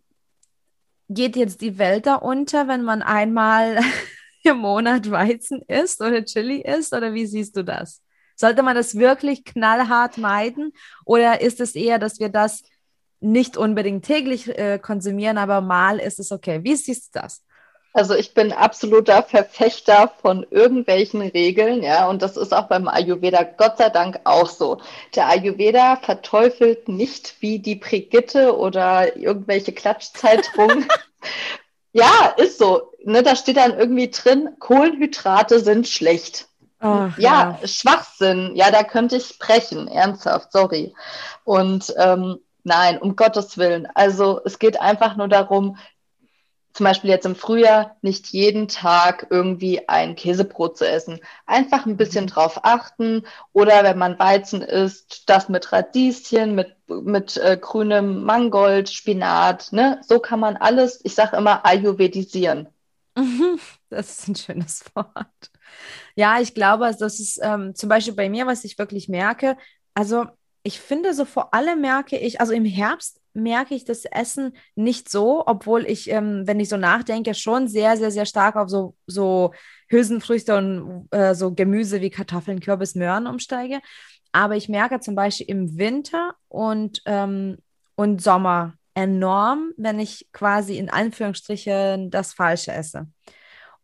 geht 1.08 1.38
jetzt 1.38 1.62
die 1.62 1.78
Welt 1.78 2.06
da 2.06 2.16
unter, 2.16 2.68
wenn 2.68 2.84
man 2.84 3.02
einmal 3.02 3.80
im 4.44 4.58
Monat 4.58 5.10
Weizen 5.10 5.62
isst 5.62 6.02
oder 6.02 6.26
Chili 6.26 6.62
isst? 6.62 6.94
Oder 6.94 7.14
wie 7.14 7.26
siehst 7.26 7.56
du 7.56 7.64
das? 7.64 8.04
Sollte 8.36 8.62
man 8.62 8.76
das 8.76 8.96
wirklich 8.96 9.46
knallhart 9.46 10.18
meiden? 10.18 10.74
Oder 11.06 11.40
ist 11.40 11.62
es 11.62 11.74
eher, 11.76 12.00
dass 12.00 12.20
wir 12.20 12.30
das 12.30 12.64
nicht 13.22 13.56
unbedingt 13.56 14.04
täglich 14.06 14.50
äh, 14.58 14.78
konsumieren, 14.78 15.38
aber 15.38 15.62
mal 15.62 16.00
ist 16.00 16.20
es 16.20 16.34
okay? 16.34 16.64
Wie 16.64 16.76
siehst 16.76 17.16
du 17.16 17.22
das? 17.22 17.46
Also 17.98 18.14
ich 18.14 18.36
bin 18.36 18.54
absoluter 18.54 19.24
Verfechter 19.24 20.12
von 20.22 20.46
irgendwelchen 20.52 21.20
Regeln, 21.20 21.82
ja, 21.82 22.08
und 22.08 22.22
das 22.22 22.38
ist 22.38 22.54
auch 22.54 22.68
beim 22.68 22.88
Ayurveda 22.88 23.42
Gott 23.42 23.80
sei 23.80 23.90
Dank 23.90 24.20
auch 24.24 24.50
so. 24.50 24.78
Der 25.16 25.28
Ayurveda 25.28 25.96
verteufelt 25.96 26.88
nicht 26.90 27.38
wie 27.40 27.58
die 27.58 27.74
Brigitte 27.74 28.56
oder 28.56 29.18
irgendwelche 29.18 29.72
Klatschzeitungen. 29.72 30.88
ja, 31.92 32.36
ist 32.38 32.60
so. 32.60 32.92
Ne, 33.04 33.24
da 33.24 33.36
steht 33.36 33.58
dann 33.58 33.76
irgendwie 33.76 34.12
drin, 34.12 34.50
Kohlenhydrate 34.60 35.60
sind 35.60 35.88
schlecht. 35.88 36.50
Oh, 36.80 37.10
ja, 37.18 37.58
ja, 37.60 37.60
Schwachsinn. 37.68 38.52
Ja, 38.54 38.70
da 38.70 38.84
könnte 38.84 39.16
ich 39.16 39.26
sprechen, 39.26 39.88
ernsthaft, 39.88 40.52
sorry. 40.52 40.94
Und 41.46 41.92
ähm, 41.98 42.38
nein, 42.64 43.00
um 43.00 43.16
Gottes 43.16 43.58
Willen. 43.58 43.88
Also 43.96 44.40
es 44.46 44.60
geht 44.60 44.80
einfach 44.80 45.16
nur 45.16 45.30
darum, 45.30 45.78
zum 46.78 46.84
Beispiel 46.84 47.10
jetzt 47.10 47.26
im 47.26 47.36
Frühjahr 47.36 47.98
nicht 48.04 48.28
jeden 48.28 48.68
Tag 48.68 49.26
irgendwie 49.32 49.90
ein 49.90 50.16
Käsebrot 50.16 50.78
zu 50.78 50.88
essen. 50.88 51.20
Einfach 51.48 51.88
ein 51.88 51.98
bisschen 51.98 52.26
mhm. 52.26 52.30
drauf 52.30 52.60
achten 52.62 53.26
oder 53.52 53.84
wenn 53.84 53.98
man 53.98 54.20
Weizen 54.20 54.62
isst, 54.62 55.28
das 55.28 55.50
mit 55.50 55.72
Radieschen, 55.72 56.54
mit, 56.54 56.76
mit 56.88 57.36
äh, 57.38 57.58
grünem 57.60 58.24
Mangold, 58.24 58.92
Spinat. 58.92 59.72
Ne? 59.72 60.00
So 60.08 60.20
kann 60.20 60.40
man 60.40 60.56
alles, 60.56 61.00
ich 61.04 61.16
sage 61.16 61.38
immer, 61.38 61.66
ayurvedisieren. 61.66 62.68
Das 63.90 64.20
ist 64.20 64.28
ein 64.28 64.36
schönes 64.36 64.84
Wort. 64.96 65.52
Ja, 66.16 66.42
ich 66.42 66.54
glaube, 66.54 66.94
das 67.00 67.22
ist 67.22 67.40
ähm, 67.42 67.74
zum 67.74 67.88
Beispiel 67.88 68.14
bei 68.14 68.28
mir, 68.28 68.46
was 68.46 68.66
ich 68.66 68.78
wirklich 68.78 69.08
merke. 69.08 69.56
Also 69.94 70.26
ich 70.68 70.82
finde 70.82 71.14
so 71.14 71.24
vor 71.24 71.54
allem 71.54 71.80
merke 71.80 72.18
ich, 72.18 72.42
also 72.42 72.52
im 72.52 72.66
Herbst 72.66 73.22
merke 73.34 73.74
ich 73.74 73.86
das 73.86 74.04
Essen 74.04 74.52
nicht 74.76 75.10
so, 75.10 75.44
obwohl 75.48 75.86
ich, 75.86 76.10
ähm, 76.10 76.46
wenn 76.46 76.60
ich 76.60 76.68
so 76.68 76.76
nachdenke, 76.76 77.36
schon 77.36 77.70
sehr, 77.70 77.96
sehr, 77.96 78.12
sehr 78.12 78.26
stark 78.26 78.58
auf 78.58 78.68
so, 78.68 78.94
so 79.06 79.54
Hülsenfrüchte 79.88 80.58
und 80.58 81.08
äh, 81.12 81.36
so 81.36 81.54
Gemüse 81.54 82.02
wie 82.02 82.10
Kartoffeln, 82.10 82.60
Kürbis, 82.60 82.96
Möhren 82.96 83.28
umsteige. 83.28 83.80
Aber 84.34 84.58
ich 84.58 84.68
merke 84.68 85.00
zum 85.00 85.16
Beispiel 85.16 85.46
im 85.48 85.78
Winter 85.78 86.34
und, 86.50 87.02
ähm, 87.06 87.60
und 87.96 88.22
Sommer 88.22 88.74
enorm, 88.94 89.72
wenn 89.78 90.02
ich 90.02 90.28
quasi 90.34 90.78
in 90.78 90.90
Anführungsstrichen 90.90 92.12
das 92.12 92.34
Falsche 92.34 92.74
esse. 92.74 93.08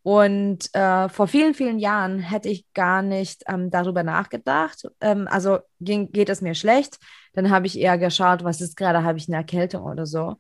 Und 0.04 0.74
äh, 0.76 1.08
vor 1.08 1.28
vielen, 1.28 1.54
vielen 1.54 1.80
Jahren 1.80 2.20
hätte 2.20 2.50
ich 2.50 2.66
gar 2.74 3.02
nicht 3.02 3.44
ähm, 3.48 3.72
darüber 3.72 4.04
nachgedacht. 4.04 4.86
Ähm, 5.00 5.28
also 5.30 5.60
ging, 5.80 6.12
geht 6.12 6.30
es 6.30 6.42
mir 6.42 6.56
schlecht, 6.56 6.98
dann 7.34 7.50
habe 7.50 7.68
ich 7.68 7.80
eher 7.80 7.98
geschaut, 7.98 8.44
was 8.44 8.60
ist 8.60 8.76
gerade, 8.76 9.04
habe 9.04 9.18
ich 9.18 9.30
eine 9.30 9.38
Erkältung 9.38 9.84
oder 9.84 10.06
so. 10.06 10.36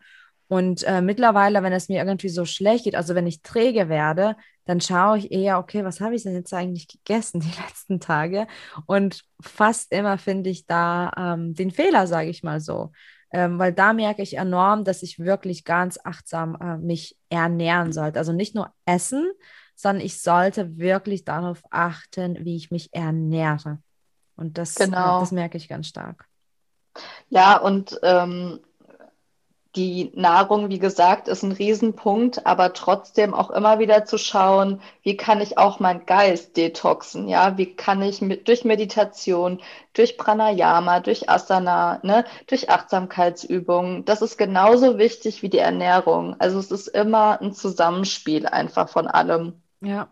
Und 0.49 0.83
äh, 0.83 1.01
mittlerweile, 1.01 1.63
wenn 1.63 1.73
es 1.73 1.87
mir 1.87 2.03
irgendwie 2.03 2.29
so 2.29 2.43
schlecht 2.45 2.83
geht, 2.83 2.95
also 2.95 3.15
wenn 3.15 3.25
ich 3.25 3.41
träge 3.41 3.87
werde, 3.87 4.35
dann 4.65 4.81
schaue 4.81 5.17
ich 5.17 5.31
eher, 5.31 5.57
okay, 5.59 5.83
was 5.83 6.01
habe 6.01 6.15
ich 6.15 6.23
denn 6.23 6.35
jetzt 6.35 6.53
eigentlich 6.53 6.87
gegessen 6.87 7.39
die 7.39 7.47
letzten 7.67 8.01
Tage? 8.01 8.47
Und 8.85 9.23
fast 9.41 9.93
immer 9.93 10.17
finde 10.17 10.49
ich 10.49 10.65
da 10.65 11.11
ähm, 11.17 11.53
den 11.53 11.71
Fehler, 11.71 12.05
sage 12.05 12.29
ich 12.29 12.43
mal 12.43 12.59
so 12.59 12.91
ähm, 13.33 13.57
weil 13.57 13.73
da 13.73 13.93
merke 13.93 14.21
ich 14.21 14.37
enorm, 14.37 14.83
dass 14.83 15.01
ich 15.01 15.17
wirklich 15.17 15.65
ganz 15.65 15.99
achtsam 16.03 16.55
äh, 16.61 16.77
mich 16.77 17.17
ernähren 17.29 17.91
sollte. 17.91 18.19
Also 18.19 18.31
nicht 18.31 18.53
nur 18.53 18.71
essen, 18.85 19.29
sondern 19.75 20.05
ich 20.05 20.21
sollte 20.21 20.77
wirklich 20.77 21.25
darauf 21.25 21.63
achten, 21.71 22.45
wie 22.45 22.55
ich 22.55 22.69
mich 22.69 22.93
ernähre. 22.93 23.79
Und 24.35 24.59
das, 24.59 24.75
genau. 24.75 25.19
das 25.19 25.31
merke 25.31 25.57
ich 25.57 25.67
ganz 25.67 25.87
stark. 25.87 26.27
Ja, 27.29 27.57
und 27.57 27.99
ähm, 28.03 28.59
die 29.75 30.11
Nahrung, 30.15 30.69
wie 30.69 30.79
gesagt, 30.79 31.27
ist 31.27 31.43
ein 31.43 31.51
Riesenpunkt, 31.51 32.45
aber 32.45 32.73
trotzdem 32.73 33.33
auch 33.33 33.49
immer 33.49 33.79
wieder 33.79 34.05
zu 34.05 34.17
schauen, 34.17 34.81
wie 35.01 35.17
kann 35.17 35.41
ich 35.41 35.57
auch 35.57 35.79
meinen 35.79 36.05
Geist 36.05 36.57
detoxen, 36.57 37.27
ja, 37.27 37.57
wie 37.57 37.75
kann 37.75 38.01
ich 38.03 38.21
mit, 38.21 38.47
durch 38.47 38.65
Meditation, 38.65 39.61
durch 39.93 40.17
Pranayama, 40.17 40.99
durch 40.99 41.29
Asana, 41.29 41.99
ne, 42.03 42.25
durch 42.47 42.69
Achtsamkeitsübungen, 42.69 44.05
das 44.05 44.21
ist 44.21 44.37
genauso 44.37 44.97
wichtig 44.99 45.41
wie 45.41 45.49
die 45.49 45.57
Ernährung. 45.57 46.35
Also 46.39 46.59
es 46.59 46.69
ist 46.71 46.87
immer 46.87 47.41
ein 47.41 47.53
Zusammenspiel 47.53 48.45
einfach 48.45 48.89
von 48.89 49.07
allem. 49.07 49.61
Ja, 49.81 50.09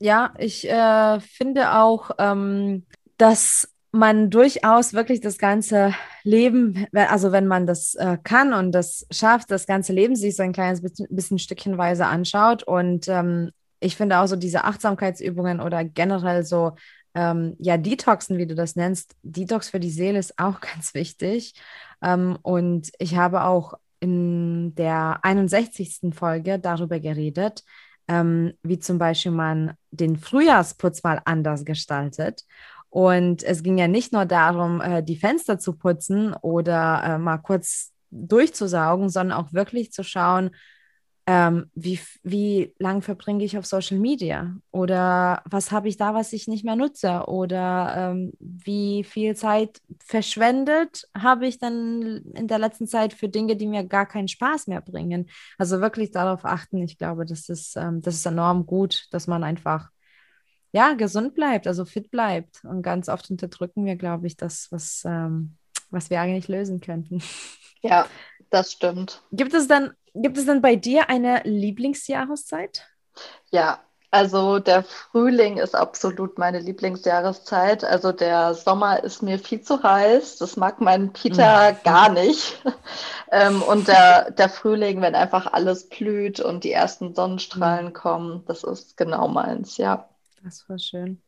ja, 0.00 0.32
ich 0.38 0.68
äh, 0.68 1.20
finde 1.20 1.74
auch, 1.74 2.10
ähm, 2.18 2.86
dass 3.18 3.68
man 3.92 4.30
durchaus 4.30 4.92
wirklich 4.92 5.20
das 5.20 5.38
ganze 5.38 5.94
Leben, 6.22 6.86
also 6.92 7.32
wenn 7.32 7.46
man 7.46 7.66
das 7.66 7.94
äh, 7.96 8.18
kann 8.22 8.52
und 8.52 8.72
das 8.72 9.06
schafft, 9.10 9.50
das 9.50 9.66
ganze 9.66 9.92
Leben 9.92 10.14
sich 10.14 10.36
so 10.36 10.42
ein 10.42 10.52
kleines 10.52 10.80
bisschen, 10.80 11.06
bisschen 11.10 11.38
stückchenweise 11.38 12.06
anschaut. 12.06 12.62
Und 12.62 13.08
ähm, 13.08 13.50
ich 13.80 13.96
finde 13.96 14.18
auch 14.18 14.26
so 14.26 14.36
diese 14.36 14.64
Achtsamkeitsübungen 14.64 15.60
oder 15.60 15.84
generell 15.84 16.44
so, 16.44 16.72
ähm, 17.14 17.56
ja, 17.58 17.76
Detoxen, 17.76 18.38
wie 18.38 18.46
du 18.46 18.54
das 18.54 18.76
nennst, 18.76 19.16
Detox 19.22 19.70
für 19.70 19.80
die 19.80 19.90
Seele 19.90 20.18
ist 20.18 20.38
auch 20.38 20.60
ganz 20.60 20.94
wichtig. 20.94 21.54
Ähm, 22.02 22.38
und 22.42 22.90
ich 22.98 23.16
habe 23.16 23.44
auch 23.44 23.74
in 23.98 24.74
der 24.76 25.20
61. 25.22 26.14
Folge 26.14 26.58
darüber 26.58 27.00
geredet, 27.00 27.64
ähm, 28.08 28.54
wie 28.62 28.78
zum 28.78 28.98
Beispiel 28.98 29.32
man 29.32 29.74
den 29.90 30.16
Frühjahrsputz 30.16 31.02
mal 31.02 31.20
anders 31.24 31.64
gestaltet. 31.64 32.44
Und 32.90 33.44
es 33.44 33.62
ging 33.62 33.78
ja 33.78 33.88
nicht 33.88 34.12
nur 34.12 34.26
darum, 34.26 34.80
äh, 34.80 35.02
die 35.02 35.16
Fenster 35.16 35.58
zu 35.58 35.74
putzen 35.74 36.34
oder 36.34 37.02
äh, 37.04 37.18
mal 37.18 37.38
kurz 37.38 37.92
durchzusaugen, 38.10 39.08
sondern 39.08 39.38
auch 39.38 39.52
wirklich 39.52 39.92
zu 39.92 40.02
schauen, 40.02 40.50
ähm, 41.26 41.70
wie, 41.74 42.00
wie 42.24 42.74
lang 42.80 43.02
verbringe 43.02 43.44
ich 43.44 43.56
auf 43.56 43.64
Social 43.64 43.98
Media? 43.98 44.56
Oder 44.72 45.42
was 45.44 45.70
habe 45.70 45.86
ich 45.88 45.96
da, 45.96 46.12
was 46.12 46.32
ich 46.32 46.48
nicht 46.48 46.64
mehr 46.64 46.74
nutze? 46.74 47.26
Oder 47.28 47.94
ähm, 47.96 48.32
wie 48.40 49.04
viel 49.04 49.36
Zeit 49.36 49.80
verschwendet 50.04 51.08
habe 51.16 51.46
ich 51.46 51.60
dann 51.60 52.22
in 52.34 52.48
der 52.48 52.58
letzten 52.58 52.88
Zeit 52.88 53.12
für 53.12 53.28
Dinge, 53.28 53.54
die 53.54 53.68
mir 53.68 53.84
gar 53.84 54.06
keinen 54.06 54.26
Spaß 54.26 54.66
mehr 54.66 54.80
bringen. 54.80 55.30
Also 55.56 55.80
wirklich 55.80 56.10
darauf 56.10 56.44
achten, 56.44 56.82
ich 56.82 56.98
glaube, 56.98 57.24
das 57.26 57.48
ist, 57.48 57.76
ähm, 57.76 58.00
das 58.02 58.16
ist 58.16 58.26
enorm 58.26 58.66
gut, 58.66 59.06
dass 59.12 59.28
man 59.28 59.44
einfach 59.44 59.90
ja, 60.72 60.94
gesund 60.94 61.34
bleibt, 61.34 61.66
also 61.66 61.84
fit 61.84 62.10
bleibt. 62.10 62.64
Und 62.64 62.82
ganz 62.82 63.08
oft 63.08 63.30
unterdrücken 63.30 63.84
wir, 63.84 63.96
glaube 63.96 64.26
ich, 64.26 64.36
das, 64.36 64.68
was, 64.70 65.02
ähm, 65.04 65.56
was 65.90 66.10
wir 66.10 66.20
eigentlich 66.20 66.48
lösen 66.48 66.80
könnten. 66.80 67.22
Ja, 67.82 68.06
das 68.50 68.72
stimmt. 68.72 69.22
Gibt 69.32 69.54
es 69.54 69.66
dann, 69.66 69.94
gibt 70.12 70.36
es 70.36 70.44
dann 70.44 70.60
bei 70.60 70.76
dir 70.76 71.08
eine 71.08 71.40
Lieblingsjahreszeit? 71.44 72.86
Ja, 73.50 73.80
also 74.12 74.58
der 74.58 74.82
Frühling 74.82 75.58
ist 75.58 75.76
absolut 75.76 76.36
meine 76.36 76.58
Lieblingsjahreszeit. 76.58 77.84
Also 77.84 78.10
der 78.10 78.54
Sommer 78.54 79.04
ist 79.04 79.22
mir 79.22 79.38
viel 79.38 79.60
zu 79.62 79.82
heiß. 79.82 80.38
Das 80.38 80.56
mag 80.56 80.80
mein 80.80 81.12
Peter 81.12 81.72
mhm. 81.72 81.76
gar 81.84 82.08
nicht. 82.10 82.60
ähm, 83.32 83.62
und 83.62 83.86
der, 83.86 84.32
der 84.32 84.48
Frühling, 84.48 85.00
wenn 85.00 85.14
einfach 85.14 85.52
alles 85.52 85.88
blüht 85.88 86.40
und 86.40 86.64
die 86.64 86.72
ersten 86.72 87.14
Sonnenstrahlen 87.14 87.86
mhm. 87.86 87.92
kommen, 87.92 88.44
das 88.46 88.64
ist 88.64 88.96
genau 88.96 89.28
meins, 89.28 89.76
ja. 89.76 90.09
Das 90.42 90.68
war 90.68 90.78
schön. 90.78 91.22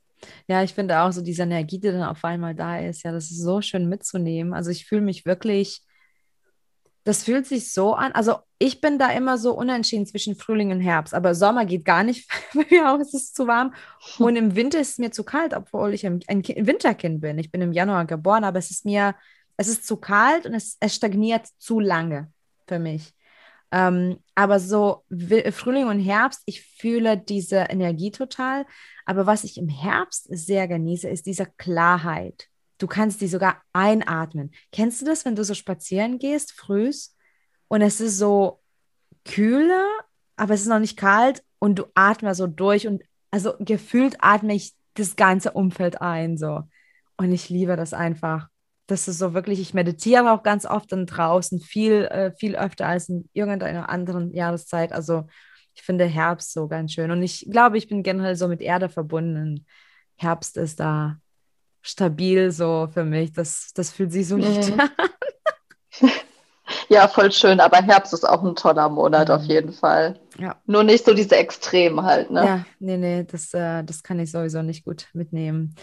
Ja, 0.47 0.63
ich 0.63 0.75
finde 0.75 1.01
auch 1.01 1.13
so 1.13 1.21
diese 1.21 1.43
Energie, 1.43 1.79
die 1.79 1.89
dann 1.89 2.03
auf 2.03 2.25
einmal 2.25 2.55
da 2.55 2.79
ist, 2.79 3.03
ja, 3.03 3.13
das 3.13 3.31
ist 3.31 3.43
so 3.43 3.61
schön 3.61 3.89
mitzunehmen. 3.89 4.55
Also 4.55 4.71
ich 4.71 4.87
fühle 4.87 5.01
mich 5.01 5.27
wirklich, 5.27 5.83
das 7.05 7.25
fühlt 7.25 7.47
sich 7.47 7.73
so 7.73 7.95
an. 7.95 8.13
Also 8.13 8.37
ich 8.59 8.81
bin 8.81 8.99
da 8.99 9.11
immer 9.11 9.39
so 9.39 9.53
unentschieden 9.55 10.07
zwischen 10.07 10.37
Frühling 10.37 10.71
und 10.71 10.81
Herbst, 10.81 11.15
aber 11.15 11.35
Sommer 11.35 11.67
geht 11.67 11.85
gar 11.85 12.05
nicht, 12.05 12.31
bei 12.55 12.65
mir 12.71 12.93
auch 12.93 13.01
ist 13.01 13.35
zu 13.35 13.47
warm. 13.47 13.75
Und 14.19 14.37
im 14.37 14.55
Winter 14.55 14.81
ist 14.81 14.93
es 14.93 14.99
mir 14.99 15.11
zu 15.11 15.25
kalt, 15.25 15.55
obwohl 15.55 15.95
ich 15.95 16.07
ein, 16.07 16.21
ein 16.29 16.45
Winterkind 16.45 17.21
bin. 17.21 17.39
Ich 17.39 17.51
bin 17.51 17.61
im 17.61 17.73
Januar 17.73 18.05
geboren, 18.05 18.45
aber 18.45 18.59
es 18.59 18.71
ist 18.71 18.85
mir, 18.85 19.17
es 19.57 19.69
ist 19.69 19.87
zu 19.87 19.97
kalt 19.97 20.47
und 20.47 20.55
es, 20.55 20.77
es 20.81 20.95
stagniert 20.95 21.49
zu 21.59 21.81
lange 21.81 22.33
für 22.69 22.79
mich. 22.79 23.13
Ähm, 23.73 24.19
aber 24.35 24.61
so 24.61 25.05
Frühling 25.11 25.87
und 25.87 25.99
Herbst, 25.99 26.43
ich 26.45 26.63
fühle 26.63 27.17
diese 27.17 27.57
Energie 27.57 28.11
total. 28.11 28.67
Aber 29.07 29.27
was 29.27 29.45
ich 29.45 29.57
im 29.57 29.69
Herbst 29.69 30.27
sehr 30.31 30.69
genieße, 30.69 31.09
ist 31.09 31.27
diese 31.27 31.47
Klarheit. 31.57 32.49
Du 32.79 32.87
kannst 32.87 33.21
die 33.21 33.29
sogar 33.29 33.63
einatmen. 33.73 34.53
Kennst 34.73 35.01
du 35.01 35.07
das, 35.07 35.25
wenn 35.25 35.37
du 35.37 35.45
so 35.45 35.55
spazieren 35.55 36.19
gehst, 36.19 36.53
frühs, 36.53 37.17
und 37.73 37.81
es 37.81 38.03
ist 38.03 38.19
so 38.19 38.61
kühler, 39.25 39.89
aber 40.37 40.53
es 40.53 40.61
ist 40.61 40.67
noch 40.67 40.79
nicht 40.79 40.99
kalt 40.99 41.43
und 41.59 41.79
du 41.79 41.87
atmest 41.95 42.37
so 42.37 42.47
durch 42.47 42.87
und 42.87 43.03
also 43.31 43.55
gefühlt 43.61 44.17
atme 44.21 44.55
ich 44.55 44.75
das 44.93 45.17
ganze 45.17 45.53
Umfeld 45.53 46.03
ein 46.03 46.37
so. 46.37 46.65
Und 47.17 47.33
ich 47.33 47.49
liebe 47.49 47.77
das 47.77 47.95
einfach 47.95 48.49
das 48.87 49.09
ist 49.09 49.19
so 49.19 49.35
wirklich, 49.35 49.61
ich 49.61 49.75
meditiere 49.75 50.33
auch 50.33 50.43
ganz 50.43 50.67
oft 50.67 50.93
dann 50.93 51.07
draußen, 51.07 51.61
viel, 51.61 52.05
äh, 52.07 52.33
viel 52.33 52.57
öfter 52.57 52.87
als 52.87 53.09
in 53.09 53.29
irgendeiner 53.33 53.89
anderen 53.89 54.33
Jahreszeit. 54.35 54.93
Also 54.93 55.27
ich 55.75 55.83
finde 55.83 56.05
Herbst 56.05 56.53
so 56.53 56.69
ganz 56.69 56.93
schön. 56.93 57.11
Und 57.11 57.23
ich 57.23 57.47
glaube, 57.51 57.79
ich 57.79 57.89
bin 57.89 58.03
generell 58.03 58.37
so 58.37 58.49
mit 58.49 58.61
Erde 58.61 58.89
verbunden. 58.89 59.67
Herbst 60.17 60.57
ist 60.57 60.81
da 60.81 61.17
stabil 61.81 62.51
so 62.51 62.89
für 62.93 63.05
mich. 63.05 63.33
Das, 63.33 63.73
das 63.75 63.91
fühlt 63.91 64.13
sich 64.13 64.29
so 64.29 64.37
nicht 64.37 64.71
mhm. 64.71 64.81
an. 64.81 64.91
Ja, 66.89 67.09
voll 67.09 67.33
schön, 67.33 67.61
aber 67.61 67.79
Herbst 67.79 68.13
ist 68.13 68.29
auch 68.29 68.43
ein 68.43 68.55
toller 68.55 68.89
Monat 68.89 69.29
mhm. 69.29 69.35
auf 69.35 69.43
jeden 69.45 69.73
Fall. 69.73 70.19
Ja. 70.39 70.57
Nur 70.67 70.85
nicht 70.85 71.05
so 71.05 71.15
diese 71.15 71.37
Extreme 71.37 72.03
halt, 72.03 72.31
ne? 72.31 72.45
Ja, 72.45 72.65
nee, 72.79 72.97
nee, 72.97 73.25
das, 73.25 73.53
äh, 73.55 73.83
das 73.83 74.03
kann 74.03 74.19
ich 74.21 74.31
sowieso 74.31 74.63
nicht 74.63 74.85
gut 74.85 75.09
mitnehmen. 75.13 75.75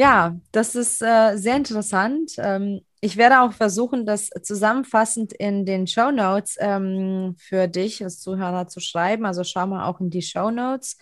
Ja, 0.00 0.38
das 0.52 0.76
ist 0.76 1.02
äh, 1.02 1.36
sehr 1.36 1.56
interessant. 1.56 2.30
Ähm, 2.38 2.82
ich 3.00 3.16
werde 3.16 3.40
auch 3.40 3.52
versuchen, 3.52 4.06
das 4.06 4.30
zusammenfassend 4.42 5.32
in 5.32 5.66
den 5.66 5.88
Show 5.88 6.12
Notes 6.12 6.56
ähm, 6.60 7.34
für 7.36 7.66
dich 7.66 8.02
als 8.04 8.20
Zuhörer 8.20 8.68
zu 8.68 8.78
schreiben. 8.78 9.26
Also 9.26 9.42
schau 9.42 9.66
mal 9.66 9.86
auch 9.88 10.00
in 10.00 10.10
die 10.10 10.22
Show 10.22 10.52
Notes 10.52 10.98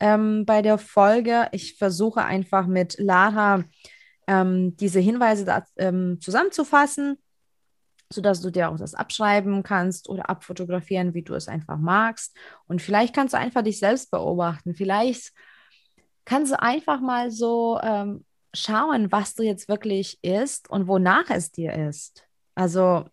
ähm, 0.00 0.44
bei 0.44 0.60
der 0.60 0.78
Folge. 0.78 1.48
Ich 1.52 1.78
versuche 1.78 2.24
einfach 2.24 2.66
mit 2.66 2.96
Lara 2.98 3.62
ähm, 4.26 4.76
diese 4.76 4.98
Hinweise 4.98 5.44
da, 5.44 5.64
ähm, 5.76 6.18
zusammenzufassen, 6.20 7.18
sodass 8.12 8.40
du 8.40 8.50
dir 8.50 8.70
auch 8.70 8.76
das 8.76 8.94
abschreiben 8.94 9.62
kannst 9.62 10.08
oder 10.08 10.28
abfotografieren, 10.28 11.14
wie 11.14 11.22
du 11.22 11.34
es 11.34 11.46
einfach 11.46 11.78
magst. 11.78 12.36
Und 12.66 12.82
vielleicht 12.82 13.14
kannst 13.14 13.34
du 13.34 13.38
einfach 13.38 13.62
dich 13.62 13.78
selbst 13.78 14.10
beobachten. 14.10 14.74
Vielleicht 14.74 15.32
kannst 16.24 16.50
du 16.52 16.60
einfach 16.60 17.00
mal 17.00 17.30
so 17.30 17.78
ähm, 17.80 18.24
schauen, 18.54 19.10
was 19.12 19.34
du 19.34 19.42
jetzt 19.42 19.68
wirklich 19.68 20.18
isst 20.22 20.68
und 20.70 20.86
wonach 20.86 21.30
es 21.30 21.52
dir 21.52 21.72
ist. 21.72 22.26
Also 22.54 23.06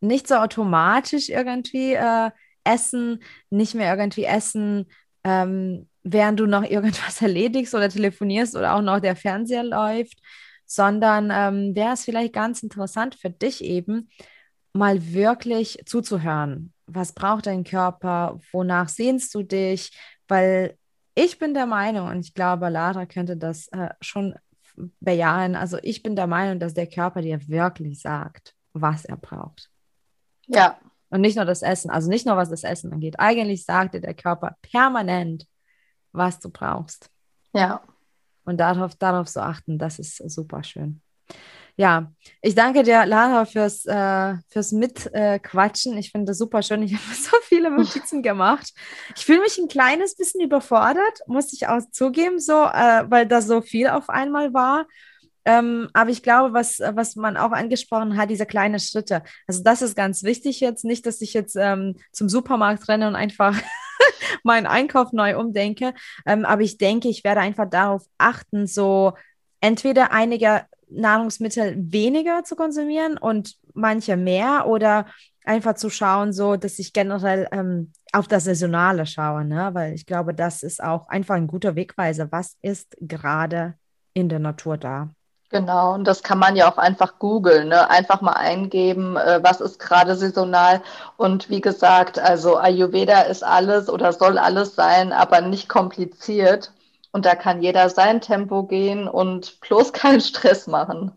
nicht 0.00 0.28
so 0.28 0.36
automatisch 0.36 1.28
irgendwie 1.28 1.94
äh, 1.94 2.30
essen, 2.64 3.22
nicht 3.50 3.74
mehr 3.74 3.94
irgendwie 3.94 4.24
essen, 4.24 4.86
ähm, 5.24 5.88
während 6.02 6.40
du 6.40 6.46
noch 6.46 6.64
irgendwas 6.68 7.20
erledigst 7.22 7.74
oder 7.74 7.88
telefonierst 7.88 8.56
oder 8.56 8.74
auch 8.74 8.82
noch 8.82 9.00
der 9.00 9.16
Fernseher 9.16 9.64
läuft, 9.64 10.20
sondern 10.64 11.30
ähm, 11.32 11.74
wäre 11.74 11.94
es 11.94 12.04
vielleicht 12.04 12.32
ganz 12.32 12.62
interessant 12.62 13.14
für 13.14 13.30
dich 13.30 13.64
eben, 13.64 14.10
mal 14.74 15.12
wirklich 15.12 15.82
zuzuhören. 15.86 16.72
Was 16.86 17.12
braucht 17.12 17.46
dein 17.46 17.64
Körper? 17.64 18.38
Wonach 18.52 18.88
sehnst 18.88 19.34
du 19.34 19.42
dich? 19.42 19.90
Weil 20.28 20.76
ich 21.14 21.38
bin 21.38 21.54
der 21.54 21.66
Meinung, 21.66 22.08
und 22.08 22.20
ich 22.20 22.34
glaube, 22.34 22.68
Lara 22.68 23.06
könnte 23.06 23.36
das 23.36 23.68
äh, 23.68 23.88
schon 24.00 24.34
bejahen. 25.00 25.56
Also 25.56 25.78
ich 25.82 26.02
bin 26.02 26.16
der 26.16 26.26
Meinung, 26.26 26.58
dass 26.58 26.74
der 26.74 26.86
Körper 26.86 27.22
dir 27.22 27.48
wirklich 27.48 28.00
sagt, 28.00 28.54
was 28.72 29.04
er 29.04 29.16
braucht. 29.16 29.70
Ja. 30.46 30.78
Und 31.10 31.20
nicht 31.22 31.36
nur 31.36 31.44
das 31.44 31.62
Essen, 31.62 31.90
also 31.90 32.08
nicht 32.08 32.26
nur 32.26 32.36
was 32.36 32.50
das 32.50 32.64
Essen 32.64 32.92
angeht. 32.92 33.18
Eigentlich 33.18 33.64
sagt 33.64 33.94
dir 33.94 34.00
der 34.00 34.14
Körper 34.14 34.56
permanent, 34.62 35.46
was 36.12 36.38
du 36.40 36.50
brauchst. 36.50 37.10
Ja. 37.52 37.82
Und 38.44 38.58
darauf, 38.58 38.94
darauf 38.94 39.28
zu 39.28 39.42
achten, 39.42 39.78
das 39.78 39.98
ist 39.98 40.16
super 40.30 40.62
schön. 40.62 41.02
Ja, 41.80 42.10
ich 42.42 42.56
danke 42.56 42.82
dir, 42.82 43.06
Lara, 43.06 43.44
fürs, 43.44 43.86
äh, 43.86 44.34
fürs 44.48 44.72
Mitquatschen. 44.72 45.94
Äh, 45.94 46.00
ich 46.00 46.10
finde 46.10 46.26
das 46.26 46.38
super 46.38 46.60
schön. 46.60 46.82
Ich 46.82 46.92
habe 46.94 47.14
so 47.14 47.36
viele 47.44 47.70
Notizen 47.70 48.20
gemacht. 48.20 48.72
Ich 49.16 49.24
fühle 49.24 49.42
mich 49.42 49.58
ein 49.58 49.68
kleines 49.68 50.16
bisschen 50.16 50.40
überfordert, 50.40 51.20
muss 51.28 51.52
ich 51.52 51.68
auch 51.68 51.78
zugeben, 51.92 52.40
so, 52.40 52.64
äh, 52.64 53.04
weil 53.08 53.26
das 53.28 53.46
so 53.46 53.60
viel 53.60 53.86
auf 53.86 54.08
einmal 54.08 54.52
war. 54.52 54.88
Ähm, 55.44 55.88
aber 55.92 56.10
ich 56.10 56.24
glaube, 56.24 56.52
was, 56.52 56.80
was 56.80 57.14
man 57.14 57.36
auch 57.36 57.52
angesprochen 57.52 58.16
hat, 58.16 58.28
diese 58.28 58.44
kleinen 58.44 58.80
Schritte. 58.80 59.22
Also 59.46 59.62
das 59.62 59.80
ist 59.80 59.94
ganz 59.94 60.24
wichtig 60.24 60.58
jetzt. 60.58 60.84
Nicht, 60.84 61.06
dass 61.06 61.20
ich 61.20 61.32
jetzt 61.32 61.54
ähm, 61.54 61.94
zum 62.10 62.28
Supermarkt 62.28 62.88
renne 62.88 63.06
und 63.06 63.14
einfach 63.14 63.56
meinen 64.42 64.66
Einkauf 64.66 65.12
neu 65.12 65.38
umdenke. 65.38 65.94
Ähm, 66.26 66.44
aber 66.44 66.62
ich 66.62 66.76
denke, 66.76 67.08
ich 67.08 67.22
werde 67.22 67.40
einfach 67.40 67.70
darauf 67.70 68.02
achten, 68.18 68.66
so 68.66 69.12
entweder 69.60 70.10
einige 70.10 70.64
Nahrungsmittel 70.90 71.74
weniger 71.78 72.44
zu 72.44 72.56
konsumieren 72.56 73.18
und 73.18 73.56
manche 73.74 74.16
mehr 74.16 74.66
oder 74.66 75.06
einfach 75.44 75.74
zu 75.74 75.90
schauen, 75.90 76.32
so 76.32 76.56
dass 76.56 76.78
ich 76.78 76.92
generell 76.92 77.48
ähm, 77.52 77.92
auf 78.12 78.28
das 78.28 78.44
Saisonale 78.44 79.06
schaue, 79.06 79.44
ne? 79.44 79.70
weil 79.72 79.94
ich 79.94 80.06
glaube, 80.06 80.34
das 80.34 80.62
ist 80.62 80.82
auch 80.82 81.08
einfach 81.08 81.34
ein 81.34 81.46
guter 81.46 81.74
Wegweiser. 81.74 82.30
Was 82.30 82.56
ist 82.62 82.96
gerade 83.00 83.74
in 84.12 84.28
der 84.28 84.38
Natur 84.38 84.76
da? 84.76 85.10
Genau, 85.50 85.94
und 85.94 86.04
das 86.04 86.22
kann 86.22 86.38
man 86.38 86.56
ja 86.56 86.70
auch 86.70 86.76
einfach 86.76 87.18
googeln, 87.18 87.68
ne? 87.68 87.88
einfach 87.88 88.20
mal 88.20 88.34
eingeben, 88.34 89.16
äh, 89.16 89.40
was 89.42 89.62
ist 89.62 89.78
gerade 89.78 90.14
saisonal. 90.14 90.82
Und 91.16 91.48
wie 91.48 91.62
gesagt, 91.62 92.18
also 92.18 92.58
Ayurveda 92.58 93.22
ist 93.22 93.42
alles 93.42 93.88
oder 93.88 94.12
soll 94.12 94.36
alles 94.36 94.74
sein, 94.74 95.12
aber 95.12 95.40
nicht 95.40 95.68
kompliziert. 95.70 96.72
Und 97.10 97.24
da 97.24 97.34
kann 97.34 97.62
jeder 97.62 97.88
sein 97.88 98.20
Tempo 98.20 98.64
gehen 98.64 99.08
und 99.08 99.60
bloß 99.60 99.92
keinen 99.92 100.20
Stress 100.20 100.66
machen. 100.66 101.12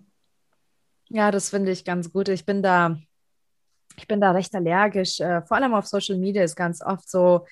Ja, 1.09 1.31
das 1.31 1.49
finde 1.49 1.71
ich 1.71 1.83
ganz 1.83 2.11
gut. 2.11 2.29
Ich 2.29 2.45
bin 2.45 2.63
da, 2.63 2.97
ich 3.97 4.07
bin 4.07 4.21
da 4.21 4.31
recht 4.31 4.55
allergisch. 4.55 5.19
Äh, 5.19 5.41
vor 5.41 5.57
allem 5.57 5.73
auf 5.73 5.87
Social 5.87 6.17
Media 6.17 6.43
ist 6.43 6.55
ganz 6.55 6.81
oft 6.81 7.09
so, 7.09 7.45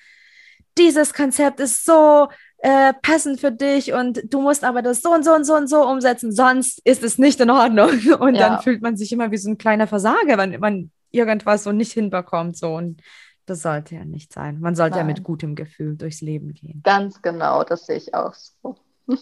dieses 0.78 1.12
Konzept 1.12 1.60
ist 1.60 1.84
so 1.84 2.28
äh, 2.58 2.92
passend 3.02 3.40
für 3.40 3.52
dich 3.52 3.92
und 3.92 4.22
du 4.32 4.40
musst 4.40 4.64
aber 4.64 4.82
das 4.82 5.02
so 5.02 5.12
und 5.12 5.24
so 5.24 5.34
und 5.34 5.44
so 5.44 5.54
und 5.54 5.66
so 5.68 5.86
umsetzen, 5.86 6.32
sonst 6.32 6.80
ist 6.84 7.02
es 7.02 7.18
nicht 7.18 7.40
in 7.40 7.50
Ordnung. 7.50 7.90
Und 8.20 8.34
ja. 8.34 8.48
dann 8.48 8.62
fühlt 8.62 8.82
man 8.82 8.96
sich 8.96 9.12
immer 9.12 9.30
wie 9.30 9.38
so 9.38 9.50
ein 9.50 9.58
kleiner 9.58 9.86
Versager, 9.86 10.36
wenn 10.36 10.58
man 10.60 10.90
irgendwas 11.10 11.64
so 11.64 11.72
nicht 11.72 11.92
hinbekommt. 11.92 12.56
So. 12.56 12.74
Und 12.74 13.00
Das 13.46 13.62
sollte 13.62 13.96
ja 13.96 14.04
nicht 14.04 14.32
sein. 14.32 14.60
Man 14.60 14.74
sollte 14.74 14.96
Nein. 14.98 15.06
ja 15.08 15.12
mit 15.14 15.24
gutem 15.24 15.54
Gefühl 15.54 15.96
durchs 15.96 16.20
Leben 16.20 16.54
gehen. 16.54 16.80
Ganz 16.84 17.20
genau, 17.22 17.64
das 17.64 17.86
sehe 17.86 17.96
ich 17.96 18.14
auch 18.14 18.34
so. 18.34 18.76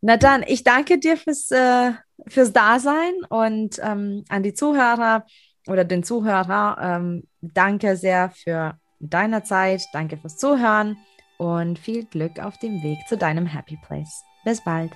Na 0.00 0.16
dann, 0.16 0.44
ich 0.46 0.62
danke 0.62 0.98
dir 0.98 1.16
fürs, 1.16 1.50
äh, 1.50 1.92
fürs 2.28 2.52
Dasein 2.52 3.12
und 3.28 3.80
ähm, 3.82 4.24
an 4.28 4.42
die 4.42 4.54
Zuhörer 4.54 5.26
oder 5.66 5.84
den 5.84 6.02
Zuhörer. 6.02 6.78
Ähm, 6.80 7.24
danke 7.40 7.96
sehr 7.96 8.30
für 8.30 8.78
deine 9.00 9.42
Zeit, 9.42 9.82
danke 9.92 10.16
fürs 10.16 10.36
Zuhören 10.36 10.96
und 11.38 11.78
viel 11.78 12.04
Glück 12.04 12.38
auf 12.38 12.58
dem 12.58 12.82
Weg 12.82 12.98
zu 13.08 13.16
deinem 13.16 13.46
Happy 13.46 13.78
Place. 13.82 14.22
Bis 14.44 14.62
bald. 14.62 14.92